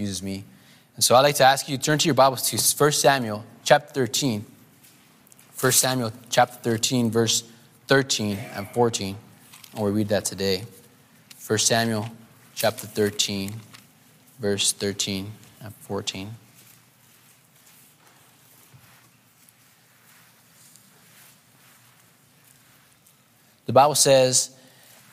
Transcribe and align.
uses 0.00 0.22
me. 0.22 0.44
And 0.96 1.04
so 1.04 1.14
I'd 1.14 1.20
like 1.20 1.36
to 1.36 1.44
ask 1.44 1.68
you 1.68 1.76
to 1.76 1.82
turn 1.82 1.98
to 1.98 2.06
your 2.06 2.14
Bibles 2.14 2.42
to 2.50 2.56
1 2.84 2.92
Samuel 2.92 3.44
chapter 3.64 4.06
13. 4.06 4.44
1 5.58 5.72
Samuel 5.72 6.12
chapter 6.30 6.58
13, 6.70 7.10
verse 7.10 7.44
13 7.86 8.38
and 8.54 8.68
14. 8.70 9.16
And 9.74 9.84
we 9.84 9.90
read 9.90 10.08
that 10.08 10.24
today. 10.24 10.64
1 11.46 11.58
Samuel 11.58 12.08
chapter 12.54 12.86
13, 12.86 13.52
verse 14.38 14.72
13 14.72 15.30
and 15.62 15.74
14. 15.74 16.34
The 23.66 23.72
Bible 23.72 23.94
says, 23.94 24.50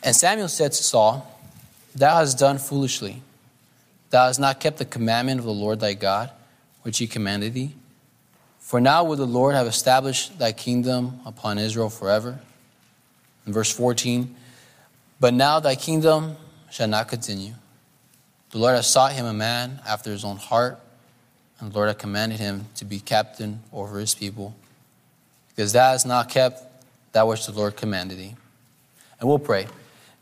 And 0.02 0.16
Samuel 0.16 0.48
said 0.48 0.72
to 0.72 0.84
Saul, 0.84 1.40
Thou 1.96 2.18
hast 2.18 2.40
done 2.40 2.58
foolishly. 2.58 3.22
Thou 4.10 4.28
hast 4.28 4.40
not 4.40 4.60
kept 4.60 4.78
the 4.78 4.86
commandment 4.86 5.40
of 5.40 5.46
the 5.46 5.54
Lord 5.54 5.80
thy 5.80 5.94
God, 5.94 6.32
which 6.84 6.98
he 6.98 7.08
commanded 7.08 7.54
thee. 7.54 7.76
For 8.60 8.80
now 8.80 9.04
would 9.04 9.20
the 9.20 9.26
Lord 9.26 9.56
have 9.56 9.68
established 9.68 10.40
thy 10.40 10.52
kingdom 10.52 11.20
upon 11.26 11.58
Israel 11.58 11.90
forever. 11.90 12.40
In 13.46 13.54
verse 13.54 13.72
14, 13.72 14.36
But 15.20 15.34
now 15.34 15.60
thy 15.60 15.76
kingdom 15.76 16.36
shall 16.70 16.88
not 16.88 17.08
continue. 17.08 17.54
The 18.52 18.58
Lord 18.58 18.76
has 18.76 18.88
sought 18.88 19.14
him 19.14 19.26
a 19.26 19.34
man 19.34 19.82
after 19.88 20.12
his 20.12 20.24
own 20.24 20.38
heart, 20.38 20.80
and 21.60 21.72
the 21.72 21.76
Lord 21.76 21.88
hath 21.88 21.98
commanded 21.98 22.40
him 22.40 22.66
to 22.76 22.86
be 22.86 23.00
captain 23.00 23.62
over 23.74 24.00
his 24.00 24.16
people, 24.16 24.56
because 25.50 25.74
thou 25.74 25.92
hast 25.92 26.06
not 26.06 26.30
kept 26.30 26.62
that 27.14 27.28
which 27.28 27.46
the 27.46 27.52
Lord 27.52 27.76
commanded 27.76 28.18
thee. 28.18 28.36
And 29.20 29.28
we'll 29.28 29.40
pray. 29.40 29.68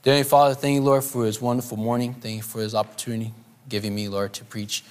Dear 0.02 0.24
Father, 0.24 0.56
thank 0.56 0.76
you, 0.76 0.82
Lord, 0.82 1.04
for 1.04 1.26
this 1.26 1.42
wonderful 1.42 1.78
morning. 1.78 2.14
Thank 2.14 2.38
you 2.38 2.44
for 2.44 2.60
this 2.60 2.74
opportunity 2.76 3.34
giving 3.70 3.94
me, 3.94 4.08
Lord, 4.08 4.34
to 4.34 4.44
preach 4.44 4.84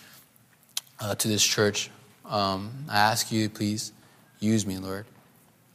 uh, 1.00 1.14
to 1.14 1.28
this 1.28 1.44
church. 1.44 1.90
Um, 2.24 2.72
I 2.88 2.98
ask 2.98 3.30
you, 3.30 3.48
please, 3.48 3.92
use 4.40 4.66
me, 4.66 4.78
Lord. 4.78 5.06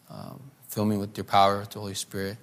Um, 0.09 0.39
fill 0.67 0.85
me 0.85 0.97
with 0.97 1.17
your 1.17 1.23
power, 1.23 1.59
with 1.59 1.71
the 1.71 1.79
Holy 1.79 1.93
Spirit. 1.93 2.37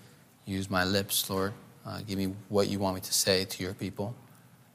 Use 0.45 0.71
my 0.71 0.85
lips, 0.85 1.29
Lord. 1.29 1.53
Uh, 1.85 2.01
give 2.07 2.19
me 2.19 2.35
what 2.49 2.69
you 2.69 2.79
want 2.79 2.97
me 2.97 3.01
to 3.01 3.13
say 3.13 3.45
to 3.45 3.63
your 3.63 3.75
people. 3.75 4.15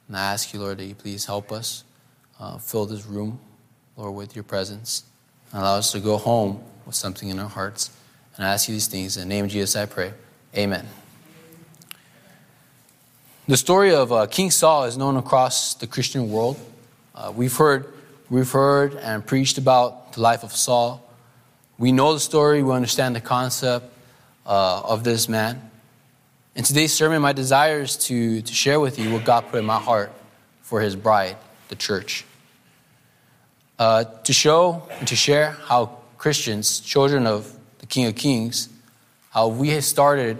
And 0.07 0.17
I 0.17 0.33
ask 0.33 0.53
you, 0.53 0.59
Lord, 0.59 0.77
that 0.77 0.85
you 0.85 0.95
please 0.95 1.25
help 1.25 1.51
us 1.51 1.83
uh, 2.39 2.57
fill 2.57 2.85
this 2.85 3.05
room, 3.05 3.39
Lord, 3.95 4.13
with 4.15 4.35
your 4.35 4.43
presence. 4.43 5.03
And 5.51 5.61
Allow 5.61 5.77
us 5.77 5.91
to 5.93 5.99
go 5.99 6.17
home 6.17 6.63
with 6.85 6.95
something 6.95 7.29
in 7.29 7.39
our 7.39 7.49
hearts. 7.49 7.91
And 8.35 8.45
I 8.45 8.53
ask 8.53 8.67
you 8.67 8.75
these 8.75 8.87
things. 8.87 9.17
In 9.17 9.27
the 9.27 9.35
name 9.35 9.45
of 9.45 9.51
Jesus, 9.51 9.75
I 9.75 9.85
pray. 9.85 10.13
Amen. 10.55 10.87
The 13.47 13.57
story 13.57 13.91
of 13.91 14.11
uh, 14.11 14.27
King 14.27 14.51
Saul 14.51 14.83
is 14.83 14.99
known 14.99 15.17
across 15.17 15.73
the 15.73 15.87
Christian 15.87 16.31
world. 16.31 16.59
Uh, 17.15 17.33
we've 17.35 17.57
heard, 17.57 17.91
we've 18.29 18.51
heard 18.51 18.93
and 18.93 19.25
preached 19.25 19.57
about 19.57 20.13
the 20.13 20.21
life 20.21 20.43
of 20.43 20.55
Saul. 20.55 21.03
We 21.79 21.91
know 21.91 22.13
the 22.13 22.19
story. 22.19 22.61
We 22.61 22.71
understand 22.71 23.15
the 23.15 23.19
concept 23.19 23.91
uh, 24.45 24.81
of 24.81 25.03
this 25.03 25.27
man. 25.27 25.71
In 26.55 26.63
today's 26.63 26.93
sermon, 26.93 27.19
my 27.23 27.33
desire 27.33 27.79
is 27.79 27.97
to, 28.05 28.43
to 28.43 28.53
share 28.53 28.79
with 28.79 28.99
you 28.99 29.11
what 29.11 29.25
God 29.25 29.47
put 29.49 29.57
in 29.57 29.65
my 29.65 29.79
heart 29.79 30.11
for 30.61 30.79
His 30.79 30.95
bride, 30.95 31.35
the 31.69 31.75
church. 31.75 32.23
Uh, 33.79 34.03
to 34.03 34.33
show 34.33 34.87
and 34.99 35.07
to 35.07 35.15
share 35.15 35.49
how 35.65 35.97
Christians, 36.19 36.79
children 36.79 37.25
of 37.25 37.51
the 37.79 37.87
King 37.87 38.05
of 38.05 38.13
Kings, 38.13 38.69
how 39.31 39.47
we 39.47 39.69
have 39.69 39.83
started 39.83 40.37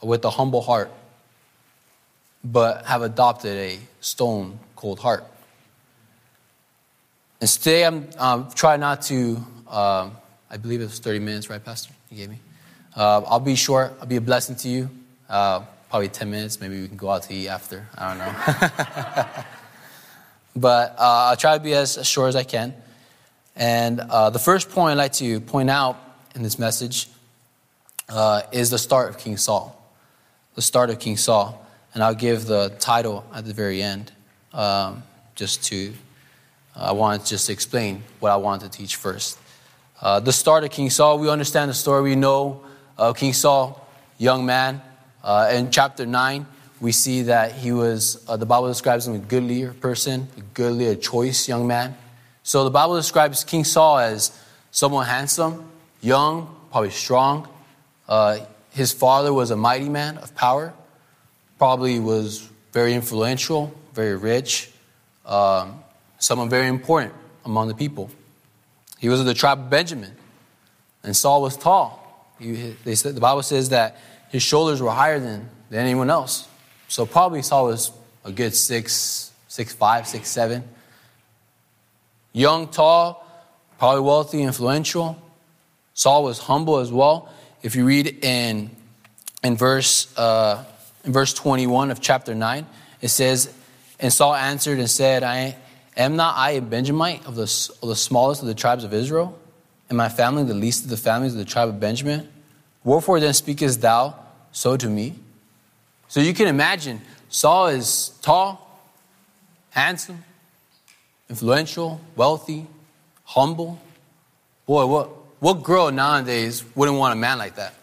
with 0.00 0.24
a 0.24 0.30
humble 0.30 0.60
heart 0.60 0.92
but 2.42 2.86
have 2.86 3.02
adopted 3.02 3.56
a 3.56 3.78
stone 4.00 4.58
cold 4.76 4.98
heart. 4.98 5.24
And 7.40 7.48
today 7.48 7.84
I'm 7.84 8.08
um, 8.18 8.50
trying 8.54 8.80
not 8.80 9.02
to, 9.02 9.36
um, 9.68 10.16
I 10.50 10.56
believe 10.60 10.80
it 10.80 10.84
was 10.84 10.98
30 10.98 11.20
minutes, 11.20 11.50
right, 11.50 11.62
Pastor? 11.62 11.92
You 12.10 12.16
gave 12.18 12.30
me? 12.30 12.38
Uh, 12.96 13.22
I'll 13.26 13.40
be 13.40 13.54
short, 13.54 13.94
I'll 14.00 14.06
be 14.06 14.16
a 14.16 14.20
blessing 14.20 14.56
to 14.56 14.68
you. 14.68 14.90
Uh, 15.28 15.60
probably 15.88 16.08
10 16.08 16.30
minutes, 16.30 16.60
maybe 16.60 16.80
we 16.80 16.88
can 16.88 16.96
go 16.96 17.10
out 17.10 17.22
to 17.24 17.34
eat 17.34 17.48
after. 17.48 17.88
I 17.96 18.08
don't 18.08 18.18
know. 18.18 19.44
but 20.56 20.92
uh, 20.98 21.30
I'll 21.30 21.36
try 21.36 21.56
to 21.56 21.62
be 21.62 21.74
as, 21.74 21.96
as, 21.96 22.06
short 22.06 22.28
as 22.28 22.36
I 22.36 22.44
can. 22.44 22.74
And 23.56 24.00
uh, 24.00 24.30
the 24.30 24.38
first 24.38 24.70
point 24.70 24.92
I'd 24.92 25.02
like 25.02 25.12
to 25.14 25.40
point 25.40 25.70
out 25.70 25.98
in 26.34 26.42
this 26.42 26.58
message 26.58 27.08
uh, 28.08 28.42
is 28.52 28.70
the 28.70 28.78
start 28.78 29.08
of 29.10 29.18
King 29.18 29.36
Saul. 29.36 29.76
The 30.54 30.62
start 30.62 30.90
of 30.90 30.98
King 30.98 31.16
Saul 31.16 31.66
and 31.94 32.02
I'll 32.02 32.14
give 32.14 32.46
the 32.46 32.74
title 32.78 33.24
at 33.34 33.44
the 33.44 33.52
very 33.52 33.82
end, 33.82 34.12
um, 34.52 35.02
just 35.34 35.64
to, 35.64 35.92
uh, 36.76 36.90
I 36.90 36.92
want 36.92 37.24
to 37.24 37.28
just 37.28 37.50
explain 37.50 38.02
what 38.20 38.30
I 38.30 38.36
want 38.36 38.62
to 38.62 38.68
teach 38.68 38.96
first. 38.96 39.38
Uh, 40.00 40.20
the 40.20 40.32
start 40.32 40.64
of 40.64 40.70
King 40.70 40.90
Saul, 40.90 41.18
we 41.18 41.28
understand 41.28 41.68
the 41.68 41.74
story. 41.74 42.02
We 42.02 42.16
know 42.16 42.62
of 42.96 43.16
King 43.16 43.32
Saul, 43.32 43.86
young 44.18 44.46
man. 44.46 44.80
Uh, 45.22 45.50
in 45.52 45.70
chapter 45.70 46.06
9, 46.06 46.46
we 46.80 46.92
see 46.92 47.22
that 47.22 47.52
he 47.52 47.72
was, 47.72 48.24
uh, 48.28 48.36
the 48.36 48.46
Bible 48.46 48.68
describes 48.68 49.06
him 49.06 49.14
a 49.14 49.18
goodly 49.18 49.66
person, 49.66 50.28
a 50.38 50.40
goodly, 50.54 50.86
a 50.86 50.96
choice 50.96 51.48
young 51.48 51.66
man. 51.66 51.96
So 52.42 52.64
the 52.64 52.70
Bible 52.70 52.96
describes 52.96 53.44
King 53.44 53.64
Saul 53.64 53.98
as 53.98 54.38
someone 54.70 55.06
handsome, 55.06 55.70
young, 56.00 56.54
probably 56.70 56.90
strong. 56.90 57.48
Uh, 58.08 58.38
his 58.70 58.92
father 58.92 59.32
was 59.32 59.50
a 59.50 59.56
mighty 59.56 59.88
man 59.88 60.16
of 60.18 60.34
power 60.34 60.72
probably 61.60 62.00
was 62.00 62.48
very 62.72 62.94
influential, 62.94 63.70
very 63.92 64.16
rich, 64.16 64.70
um, 65.26 65.84
someone 66.18 66.48
very 66.48 66.66
important 66.66 67.12
among 67.44 67.68
the 67.68 67.74
people. 67.74 68.10
He 68.98 69.10
was 69.10 69.20
of 69.20 69.26
the 69.26 69.34
tribe 69.34 69.58
of 69.58 69.68
Benjamin, 69.68 70.12
and 71.04 71.14
Saul 71.14 71.42
was 71.42 71.58
tall. 71.58 72.32
He, 72.38 72.74
they 72.82 72.94
said, 72.94 73.14
the 73.14 73.20
Bible 73.20 73.42
says 73.42 73.68
that 73.68 73.98
his 74.30 74.42
shoulders 74.42 74.80
were 74.80 74.90
higher 74.90 75.20
than, 75.20 75.50
than 75.68 75.80
anyone 75.80 76.08
else. 76.08 76.48
So 76.88 77.04
probably 77.04 77.42
Saul 77.42 77.66
was 77.66 77.92
a 78.24 78.32
good 78.32 78.54
six, 78.54 79.30
six 79.46 79.74
five, 79.74 80.06
six 80.06 80.30
seven. 80.30 80.64
Young, 82.32 82.68
tall, 82.68 83.22
probably 83.78 84.00
wealthy, 84.00 84.40
influential. 84.40 85.22
Saul 85.92 86.24
was 86.24 86.38
humble 86.38 86.78
as 86.78 86.90
well. 86.90 87.28
If 87.62 87.76
you 87.76 87.84
read 87.84 88.24
in 88.24 88.70
in 89.44 89.56
verse 89.56 90.16
uh, 90.16 90.64
in 91.04 91.12
verse 91.12 91.32
21 91.34 91.90
of 91.90 92.00
chapter 92.00 92.34
9, 92.34 92.66
it 93.00 93.08
says, 93.08 93.52
And 93.98 94.12
Saul 94.12 94.34
answered 94.34 94.78
and 94.78 94.88
said, 94.90 95.22
I 95.22 95.56
am 95.96 96.16
not 96.16 96.36
I 96.36 96.52
a 96.52 96.62
Benjamite 96.62 97.26
of 97.26 97.34
the, 97.34 97.42
of 97.82 97.88
the 97.88 97.96
smallest 97.96 98.42
of 98.42 98.48
the 98.48 98.54
tribes 98.54 98.84
of 98.84 98.92
Israel? 98.92 99.38
And 99.88 99.96
my 99.96 100.08
family 100.08 100.44
the 100.44 100.54
least 100.54 100.84
of 100.84 100.90
the 100.90 100.96
families 100.96 101.32
of 101.32 101.38
the 101.38 101.44
tribe 101.44 101.68
of 101.68 101.80
Benjamin? 101.80 102.28
Wherefore 102.84 103.20
then 103.20 103.34
speakest 103.34 103.80
thou 103.80 104.14
so 104.52 104.76
to 104.76 104.88
me? 104.88 105.14
So 106.08 106.20
you 106.20 106.34
can 106.34 106.48
imagine, 106.48 107.00
Saul 107.28 107.68
is 107.68 108.10
tall, 108.22 108.80
handsome, 109.70 110.24
influential, 111.28 112.00
wealthy, 112.16 112.66
humble. 113.24 113.80
Boy, 114.66 114.86
what, 114.86 115.08
what 115.40 115.62
girl 115.62 115.90
nowadays 115.90 116.64
wouldn't 116.74 116.98
want 116.98 117.12
a 117.12 117.16
man 117.16 117.38
like 117.38 117.56
that? 117.56 117.74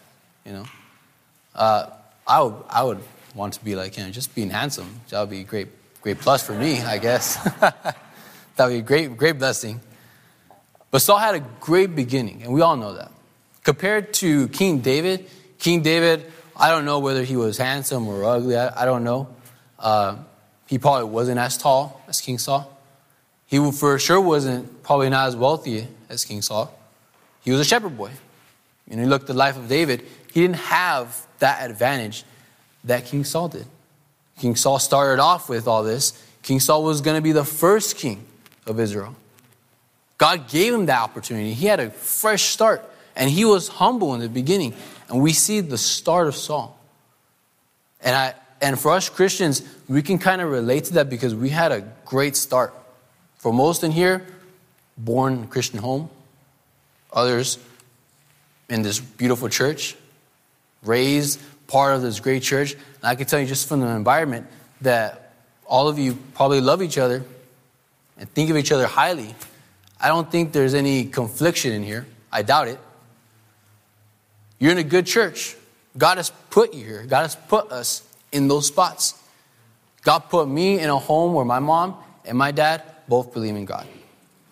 You 0.44 0.52
know? 0.52 0.64
Uh, 1.54 1.90
I 2.28 2.42
would, 2.42 2.54
I 2.68 2.84
would 2.84 3.02
want 3.34 3.54
to 3.54 3.64
be 3.64 3.74
like 3.74 3.94
him. 3.94 4.12
Just 4.12 4.34
being 4.34 4.50
handsome, 4.50 5.00
that 5.08 5.20
would 5.20 5.30
be 5.30 5.40
a 5.40 5.44
great, 5.44 5.68
great 6.02 6.18
plus 6.18 6.46
for 6.46 6.52
me, 6.52 6.82
I 6.82 6.98
guess. 6.98 7.36
that 7.60 7.96
would 8.58 8.68
be 8.68 8.78
a 8.78 8.82
great, 8.82 9.16
great 9.16 9.38
blessing. 9.38 9.80
But 10.90 11.00
Saul 11.00 11.18
had 11.18 11.34
a 11.34 11.40
great 11.60 11.96
beginning, 11.96 12.42
and 12.42 12.52
we 12.52 12.60
all 12.60 12.76
know 12.76 12.94
that. 12.94 13.10
Compared 13.64 14.12
to 14.14 14.48
King 14.48 14.80
David, 14.80 15.28
King 15.58 15.82
David, 15.82 16.30
I 16.54 16.70
don't 16.70 16.84
know 16.84 16.98
whether 16.98 17.24
he 17.24 17.36
was 17.36 17.56
handsome 17.56 18.06
or 18.08 18.24
ugly, 18.24 18.56
I, 18.56 18.82
I 18.82 18.84
don't 18.84 19.04
know. 19.04 19.28
Uh, 19.78 20.16
he 20.66 20.78
probably 20.78 21.08
wasn't 21.08 21.38
as 21.38 21.56
tall 21.56 22.02
as 22.08 22.20
King 22.20 22.38
Saul. 22.38 22.76
He 23.46 23.58
for 23.72 23.98
sure 23.98 24.20
wasn't 24.20 24.82
probably 24.82 25.08
not 25.08 25.28
as 25.28 25.36
wealthy 25.36 25.88
as 26.10 26.24
King 26.24 26.42
Saul. 26.42 26.78
He 27.40 27.50
was 27.50 27.60
a 27.60 27.64
shepherd 27.64 27.96
boy. 27.96 28.10
You 28.90 29.06
look 29.06 29.22
at 29.22 29.26
the 29.26 29.34
life 29.34 29.56
of 29.56 29.68
David, 29.68 30.04
he 30.32 30.42
didn't 30.42 30.56
have 30.56 31.26
that 31.38 31.68
advantage 31.68 32.24
that 32.84 33.06
King 33.06 33.24
Saul 33.24 33.48
did. 33.48 33.66
King 34.38 34.56
Saul 34.56 34.78
started 34.78 35.20
off 35.20 35.48
with 35.48 35.66
all 35.66 35.82
this. 35.82 36.22
King 36.42 36.60
Saul 36.60 36.84
was 36.84 37.00
going 37.00 37.16
to 37.16 37.22
be 37.22 37.32
the 37.32 37.44
first 37.44 37.96
king 37.96 38.24
of 38.66 38.78
Israel. 38.78 39.14
God 40.16 40.48
gave 40.48 40.74
him 40.74 40.86
that 40.86 41.00
opportunity. 41.00 41.52
He 41.54 41.66
had 41.66 41.80
a 41.80 41.90
fresh 41.90 42.44
start, 42.44 42.84
and 43.14 43.30
he 43.30 43.44
was 43.44 43.68
humble 43.68 44.14
in 44.14 44.20
the 44.20 44.28
beginning. 44.28 44.74
And 45.08 45.22
we 45.22 45.32
see 45.32 45.60
the 45.60 45.78
start 45.78 46.28
of 46.28 46.34
Saul. 46.34 46.78
And, 48.00 48.14
I, 48.14 48.34
and 48.60 48.78
for 48.78 48.92
us 48.92 49.08
Christians, 49.08 49.62
we 49.88 50.02
can 50.02 50.18
kind 50.18 50.40
of 50.40 50.50
relate 50.50 50.84
to 50.84 50.94
that 50.94 51.08
because 51.08 51.34
we 51.34 51.50
had 51.50 51.72
a 51.72 51.80
great 52.04 52.36
start. 52.36 52.74
For 53.36 53.52
most 53.52 53.84
in 53.84 53.92
here, 53.92 54.26
born 54.96 55.34
in 55.34 55.44
a 55.44 55.46
Christian 55.46 55.78
home, 55.78 56.10
others 57.12 57.58
in 58.68 58.82
this 58.82 58.98
beautiful 59.00 59.48
church, 59.48 59.96
raised 60.82 61.40
part 61.66 61.94
of 61.94 62.02
this 62.02 62.20
great 62.20 62.42
church. 62.42 62.72
And 62.72 63.04
I 63.04 63.14
can 63.14 63.26
tell 63.26 63.40
you 63.40 63.46
just 63.46 63.68
from 63.68 63.80
the 63.80 63.88
environment 63.88 64.46
that 64.80 65.32
all 65.66 65.88
of 65.88 65.98
you 65.98 66.16
probably 66.34 66.60
love 66.60 66.82
each 66.82 66.98
other. 66.98 67.24
and 68.16 68.28
think 68.34 68.50
of 68.50 68.56
each 68.56 68.72
other 68.72 68.86
highly, 68.86 69.32
I 70.00 70.08
don't 70.08 70.28
think 70.28 70.52
there's 70.52 70.74
any 70.74 71.04
confliction 71.04 71.72
in 71.72 71.84
here. 71.84 72.04
I 72.32 72.42
doubt 72.42 72.66
it. 72.66 72.78
You're 74.58 74.72
in 74.72 74.78
a 74.78 74.84
good 74.84 75.06
church. 75.06 75.56
God 75.96 76.16
has 76.16 76.30
put 76.50 76.74
you 76.74 76.84
here. 76.84 77.04
God 77.04 77.22
has 77.22 77.36
put 77.36 77.70
us 77.70 78.02
in 78.32 78.48
those 78.48 78.66
spots. 78.66 79.20
God 80.02 80.20
put 80.30 80.48
me 80.48 80.78
in 80.80 80.90
a 80.90 80.98
home 80.98 81.34
where 81.34 81.44
my 81.44 81.58
mom 81.58 81.96
and 82.24 82.36
my 82.36 82.50
dad 82.50 82.82
both 83.08 83.32
believe 83.32 83.54
in 83.56 83.64
God. 83.64 83.86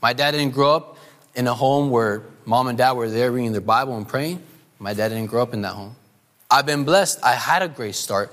My 0.01 0.13
dad 0.13 0.33
didn't 0.33 0.55
grow 0.55 0.77
up 0.77 0.99
in 1.35 1.47
a 1.47 1.55
home 1.55 1.91
where 1.91 2.23
mom 2.45 2.69
and 2.69 2.79
dad 2.79 2.93
were 2.93 3.11
there 3.11 3.31
reading 3.33 3.53
their 3.53 3.61
Bible 3.61 3.97
and 3.97 4.07
praying. 4.07 4.43
My 4.79 4.95
dad 4.95 5.09
didn't 5.09 5.27
grow 5.27 5.43
up 5.43 5.55
in 5.55 5.63
that 5.63 5.73
home. 5.73 5.97
I've 6.51 6.67
been 6.67 6.85
blessed. 6.85 7.19
I 7.25 7.33
had 7.33 7.63
a 7.63 7.69
great 7.69 7.95
start. 7.95 8.33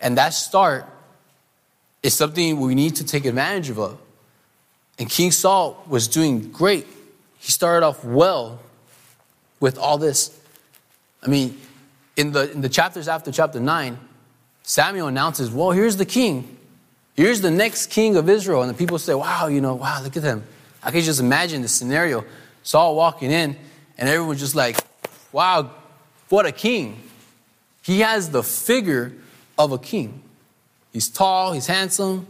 And 0.00 0.16
that 0.18 0.30
start 0.30 0.86
is 2.02 2.14
something 2.14 2.60
we 2.60 2.74
need 2.74 2.96
to 2.96 3.04
take 3.04 3.24
advantage 3.24 3.70
of. 3.70 3.98
And 4.98 5.08
King 5.08 5.30
Saul 5.30 5.82
was 5.88 6.08
doing 6.08 6.50
great. 6.50 6.86
He 7.38 7.52
started 7.52 7.86
off 7.86 8.04
well 8.04 8.60
with 9.60 9.78
all 9.78 9.98
this. 9.98 10.38
I 11.22 11.28
mean, 11.28 11.58
in 12.16 12.32
the, 12.32 12.50
in 12.50 12.60
the 12.60 12.68
chapters 12.68 13.08
after 13.08 13.30
chapter 13.30 13.60
9, 13.60 13.98
Samuel 14.62 15.08
announces, 15.08 15.50
Well, 15.50 15.70
here's 15.70 15.96
the 15.96 16.04
king. 16.04 16.56
Here's 17.14 17.40
the 17.40 17.50
next 17.50 17.88
king 17.88 18.16
of 18.16 18.28
Israel. 18.28 18.62
And 18.62 18.70
the 18.70 18.74
people 18.74 18.98
say, 18.98 19.14
Wow, 19.14 19.46
you 19.46 19.60
know, 19.60 19.74
wow, 19.74 20.02
look 20.02 20.16
at 20.16 20.22
him. 20.22 20.44
I 20.82 20.90
can 20.90 21.00
just 21.00 21.20
imagine 21.20 21.62
the 21.62 21.68
scenario. 21.68 22.24
Saul 22.62 22.94
walking 22.96 23.30
in, 23.30 23.56
and 23.96 24.08
everyone's 24.08 24.40
just 24.40 24.54
like, 24.54 24.76
Wow, 25.32 25.70
what 26.28 26.46
a 26.46 26.52
king. 26.52 27.02
He 27.88 28.00
has 28.00 28.28
the 28.28 28.42
figure 28.42 29.14
of 29.58 29.72
a 29.72 29.78
king. 29.78 30.20
He's 30.92 31.08
tall, 31.08 31.54
he's 31.54 31.66
handsome. 31.66 32.26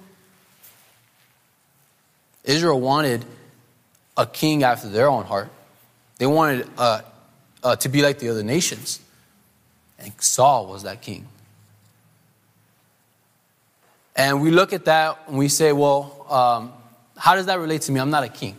Israel 2.44 2.81
wanted 2.81 3.25
a 4.16 4.25
king 4.25 4.62
after 4.62 4.88
their 4.88 5.08
own 5.08 5.25
heart. 5.25 5.49
They 6.19 6.28
wanted 6.28 6.70
uh, 6.78 7.00
uh, 7.64 7.75
to 7.75 7.88
be 7.88 8.02
like 8.02 8.20
the 8.20 8.28
other 8.28 8.44
nations. 8.44 9.00
And 9.99 10.12
Saul 10.22 10.69
was 10.69 10.84
that 10.84 11.02
king. 11.02 11.26
And 14.14 14.40
we 14.40 14.52
look 14.52 14.72
at 14.72 14.84
that 14.84 15.19
and 15.26 15.37
we 15.37 15.49
say, 15.49 15.72
well, 15.72 16.25
um, 16.31 16.72
how 17.16 17.34
does 17.34 17.46
that 17.46 17.58
relate 17.58 17.82
to 17.82 17.90
me? 17.90 17.99
I'm 17.99 18.11
not 18.11 18.22
a 18.22 18.28
king. 18.28 18.54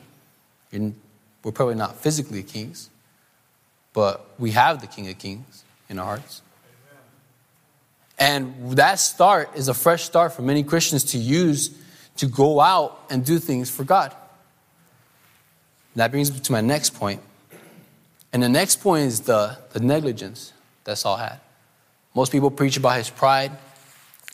we're 0.73 1.53
probably 1.53 1.75
not 1.75 1.95
physically 1.95 2.43
kings, 2.43 2.89
but 3.93 4.25
we 4.37 4.51
have 4.51 4.81
the 4.81 4.87
King 4.87 5.07
of 5.07 5.17
Kings 5.17 5.63
in 5.87 5.97
our 5.97 6.05
hearts. 6.05 6.41
And 8.19 8.71
that 8.77 8.99
start 8.99 9.51
is 9.55 9.69
a 9.69 9.73
fresh 9.73 10.03
start 10.03 10.33
for 10.33 10.41
many 10.41 10.63
Christians 10.63 11.03
to 11.05 11.17
use 11.17 11.71
to 12.17 12.27
go 12.27 12.59
out 12.59 12.99
and 13.09 13.23
do 13.23 13.39
things 13.39 13.69
for 13.69 13.85
God. 13.85 14.13
That 15.95 16.11
brings 16.11 16.31
me 16.31 16.39
to 16.39 16.51
my 16.51 16.61
next 16.61 16.91
point. 16.91 17.21
And 18.33 18.43
the 18.43 18.49
next 18.49 18.81
point 18.81 19.05
is 19.05 19.21
the, 19.21 19.57
the 19.71 19.79
negligence 19.79 20.53
that 20.83 20.97
Saul 20.97 21.15
had. 21.15 21.39
Most 22.13 22.31
people 22.31 22.51
preach 22.51 22.77
about 22.77 22.97
his 22.97 23.09
pride. 23.09 23.51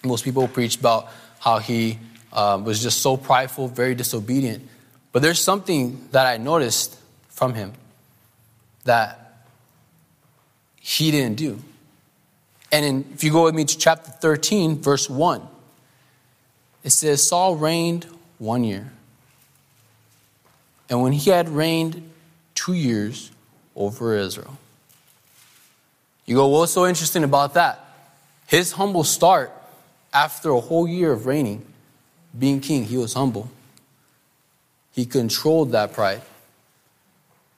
Most 0.04 0.24
people 0.24 0.48
preach 0.48 0.78
about 0.80 1.10
how 1.40 1.60
he 1.60 2.00
um, 2.34 2.66
was 2.66 2.82
just 2.82 3.02
so 3.02 3.18
prideful, 3.18 3.68
very 3.68 3.94
disobedient. 3.94 4.68
But 5.12 5.22
there's 5.22 5.40
something 5.40 6.08
that 6.12 6.26
I 6.26 6.38
noticed 6.38 6.98
from 7.30 7.54
him 7.54 7.74
that 8.84 9.46
he 10.80 11.12
didn't 11.12 11.38
do. 11.38 11.62
And 12.76 12.84
in, 12.84 13.06
if 13.14 13.24
you 13.24 13.32
go 13.32 13.46
with 13.46 13.56
me 13.56 13.64
to 13.64 13.78
chapter 13.78 14.12
13, 14.12 14.82
verse 14.82 15.10
1, 15.10 15.42
it 16.84 16.90
says 16.90 17.26
Saul 17.26 17.56
reigned 17.56 18.06
one 18.38 18.66
year. 18.66 18.92
And 20.90 21.02
when 21.02 21.14
he 21.14 21.30
had 21.30 21.48
reigned 21.48 22.12
two 22.54 22.74
years 22.74 23.32
over 23.78 24.18
Israel. 24.18 24.58
You 26.26 26.36
go, 26.36 26.50
well, 26.50 26.60
what's 26.60 26.74
so 26.74 26.86
interesting 26.86 27.24
about 27.24 27.54
that? 27.54 27.80
His 28.48 28.74
humble 28.74 29.06
start 29.06 29.54
after 30.14 30.50
a 30.50 30.60
whole 30.60 30.86
year 30.86 31.14
of 31.14 31.28
reigning, 31.28 31.66
being 32.38 32.60
king, 32.60 32.84
he 32.84 32.98
was 32.98 33.14
humble. 33.14 33.50
He 34.92 35.06
controlled 35.06 35.72
that 35.72 35.94
pride. 35.94 36.24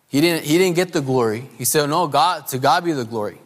He 0.10 0.22
didn't, 0.22 0.46
he 0.46 0.60
didn't 0.60 0.76
get 0.76 0.94
the 0.94 1.02
glory. 1.02 1.50
He 1.58 1.66
said, 1.66 1.90
No, 1.90 2.06
God, 2.08 2.46
to 2.50 2.60
God 2.60 2.86
be 2.86 2.92
the 2.92 3.04
glory. 3.04 3.40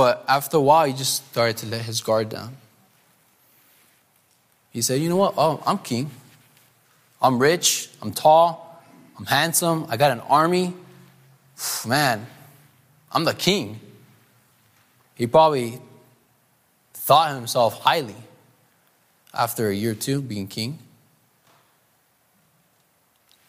But 0.00 0.24
after 0.26 0.56
a 0.56 0.60
while, 0.62 0.86
he 0.86 0.94
just 0.94 1.28
started 1.28 1.58
to 1.58 1.66
let 1.66 1.82
his 1.82 2.00
guard 2.00 2.30
down. 2.30 2.56
He 4.70 4.80
said, 4.80 4.98
You 4.98 5.10
know 5.10 5.16
what? 5.16 5.34
Oh, 5.36 5.62
I'm 5.66 5.76
king. 5.76 6.10
I'm 7.20 7.38
rich. 7.38 7.90
I'm 8.00 8.10
tall. 8.10 8.82
I'm 9.18 9.26
handsome. 9.26 9.84
I 9.90 9.98
got 9.98 10.10
an 10.10 10.20
army. 10.20 10.72
Man, 11.86 12.26
I'm 13.12 13.24
the 13.24 13.34
king. 13.34 13.78
He 15.16 15.26
probably 15.26 15.78
thought 16.94 17.34
himself 17.34 17.82
highly 17.82 18.16
after 19.34 19.68
a 19.68 19.74
year 19.74 19.92
or 19.92 19.96
two 19.96 20.22
being 20.22 20.46
king. 20.46 20.78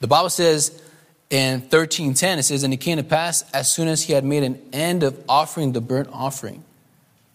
The 0.01 0.07
Bible 0.07 0.30
says 0.30 0.83
in 1.31 1.62
13:10 1.62 2.38
it 2.38 2.44
says 2.44 2.63
and 2.63 2.74
it 2.74 2.78
came 2.78 2.98
to 2.98 3.04
pass 3.04 3.44
as 3.54 3.72
soon 3.72 3.88
as 3.88 4.04
he 4.04 4.13
had 4.13 4.24
made 4.24 4.44
an 4.44 4.62
end 4.72 5.01
of 5.01 5.19
offering 5.28 5.72
the 5.72 5.81
burnt 5.81 6.10
offering 6.12 6.63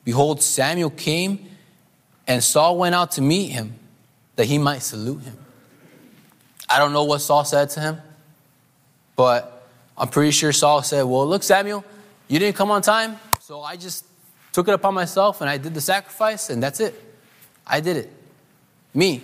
behold 0.04 0.43
Samuel 0.43 0.90
came 0.90 1.48
and 2.28 2.44
Saul 2.44 2.76
went 2.76 2.94
out 2.94 3.12
to 3.12 3.22
meet 3.22 3.48
him 3.48 3.75
that 4.37 4.44
he 4.44 4.58
might 4.58 4.82
salute 4.82 5.22
him. 5.22 5.38
I 6.69 6.78
don't 6.78 6.93
know 6.93 7.04
what 7.04 7.20
Saul 7.20 7.44
said 7.44 7.70
to 7.70 7.81
him 7.81 7.98
but 9.16 9.66
I'm 9.96 10.08
pretty 10.08 10.31
sure 10.31 10.52
Saul 10.52 10.82
said 10.82 11.02
well 11.02 11.26
look 11.26 11.42
Samuel 11.42 11.82
you 12.28 12.38
didn't 12.38 12.56
come 12.56 12.70
on 12.70 12.82
time 12.82 13.19
so 13.40 13.62
I 13.62 13.76
just 13.76 14.04
took 14.52 14.69
it 14.69 14.75
upon 14.75 14.92
myself 14.92 15.40
and 15.40 15.49
I 15.49 15.56
did 15.56 15.72
the 15.72 15.81
sacrifice 15.81 16.50
and 16.50 16.62
that's 16.62 16.81
it. 16.81 16.94
I 17.66 17.81
did 17.81 17.96
it. 17.96 18.12
Me. 18.94 19.22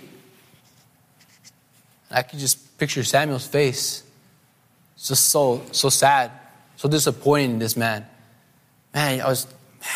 I 2.09 2.21
could 2.21 2.39
just 2.39 2.77
picture 2.77 3.03
Samuel's 3.03 3.47
face 3.47 4.02
just 5.07 5.29
so 5.29 5.61
so 5.71 5.89
sad, 5.89 6.31
so 6.75 6.89
disappointing 6.89 7.51
in 7.51 7.59
this 7.59 7.75
man. 7.75 8.05
Man, 8.93 9.21
I 9.21 9.27
was 9.27 9.47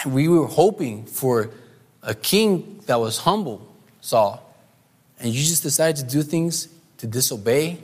man, 0.05 0.13
we 0.13 0.27
were 0.27 0.47
hoping 0.47 1.05
for 1.05 1.49
a 2.03 2.13
king 2.13 2.81
that 2.85 2.99
was 2.99 3.19
humble, 3.19 3.67
Saul. 4.01 4.43
And 5.19 5.33
you 5.33 5.43
just 5.43 5.63
decided 5.63 5.97
to 5.97 6.03
do 6.03 6.23
things 6.23 6.69
to 6.97 7.07
disobey. 7.07 7.79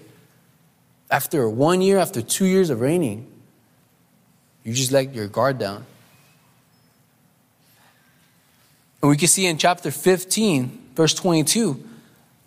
After 1.10 1.50
one 1.50 1.82
year, 1.82 1.98
after 1.98 2.22
two 2.22 2.46
years 2.46 2.70
of 2.70 2.80
reigning, 2.80 3.28
you 4.64 4.74
just 4.74 4.92
let 4.92 5.14
your 5.14 5.28
guard 5.28 5.58
down. 5.58 5.86
And 9.02 9.10
we 9.10 9.18
can 9.18 9.28
see 9.28 9.46
in 9.46 9.58
chapter 9.58 9.92
15, 9.92 10.92
verse 10.96 11.14
22, 11.14 11.74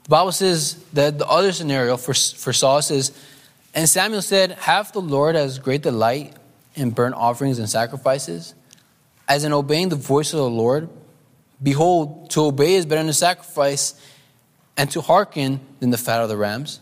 the 0.04 0.08
Bible 0.08 0.32
says 0.32 0.82
that 0.94 1.18
the 1.18 1.26
other 1.26 1.52
scenario 1.52 1.96
for, 1.96 2.14
for 2.14 2.52
Saul 2.52 2.80
says, 2.80 3.12
and 3.76 3.86
Samuel 3.86 4.22
said, 4.22 4.52
Have 4.52 4.90
the 4.92 5.02
Lord 5.02 5.36
as 5.36 5.58
great 5.58 5.82
delight 5.82 6.32
in 6.74 6.90
burnt 6.90 7.14
offerings 7.14 7.58
and 7.58 7.68
sacrifices, 7.68 8.54
as 9.28 9.44
in 9.44 9.52
obeying 9.52 9.90
the 9.90 9.96
voice 9.96 10.32
of 10.32 10.38
the 10.38 10.48
Lord? 10.48 10.88
Behold, 11.62 12.30
to 12.30 12.46
obey 12.46 12.74
is 12.74 12.86
better 12.86 13.02
than 13.02 13.12
sacrifice, 13.12 13.94
and 14.78 14.90
to 14.92 15.02
hearken 15.02 15.60
than 15.80 15.90
the 15.90 15.98
fat 15.98 16.22
of 16.22 16.30
the 16.30 16.38
rams. 16.38 16.80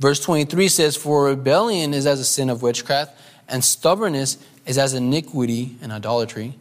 Verse 0.00 0.18
23 0.18 0.66
says, 0.66 0.96
For 0.96 1.26
rebellion 1.26 1.94
is 1.94 2.06
as 2.06 2.18
a 2.18 2.24
sin 2.24 2.50
of 2.50 2.60
witchcraft, 2.60 3.16
and 3.48 3.62
stubbornness 3.62 4.36
is 4.66 4.78
as 4.78 4.94
iniquity 4.94 5.76
and 5.80 5.92
idolatry. 5.92 6.54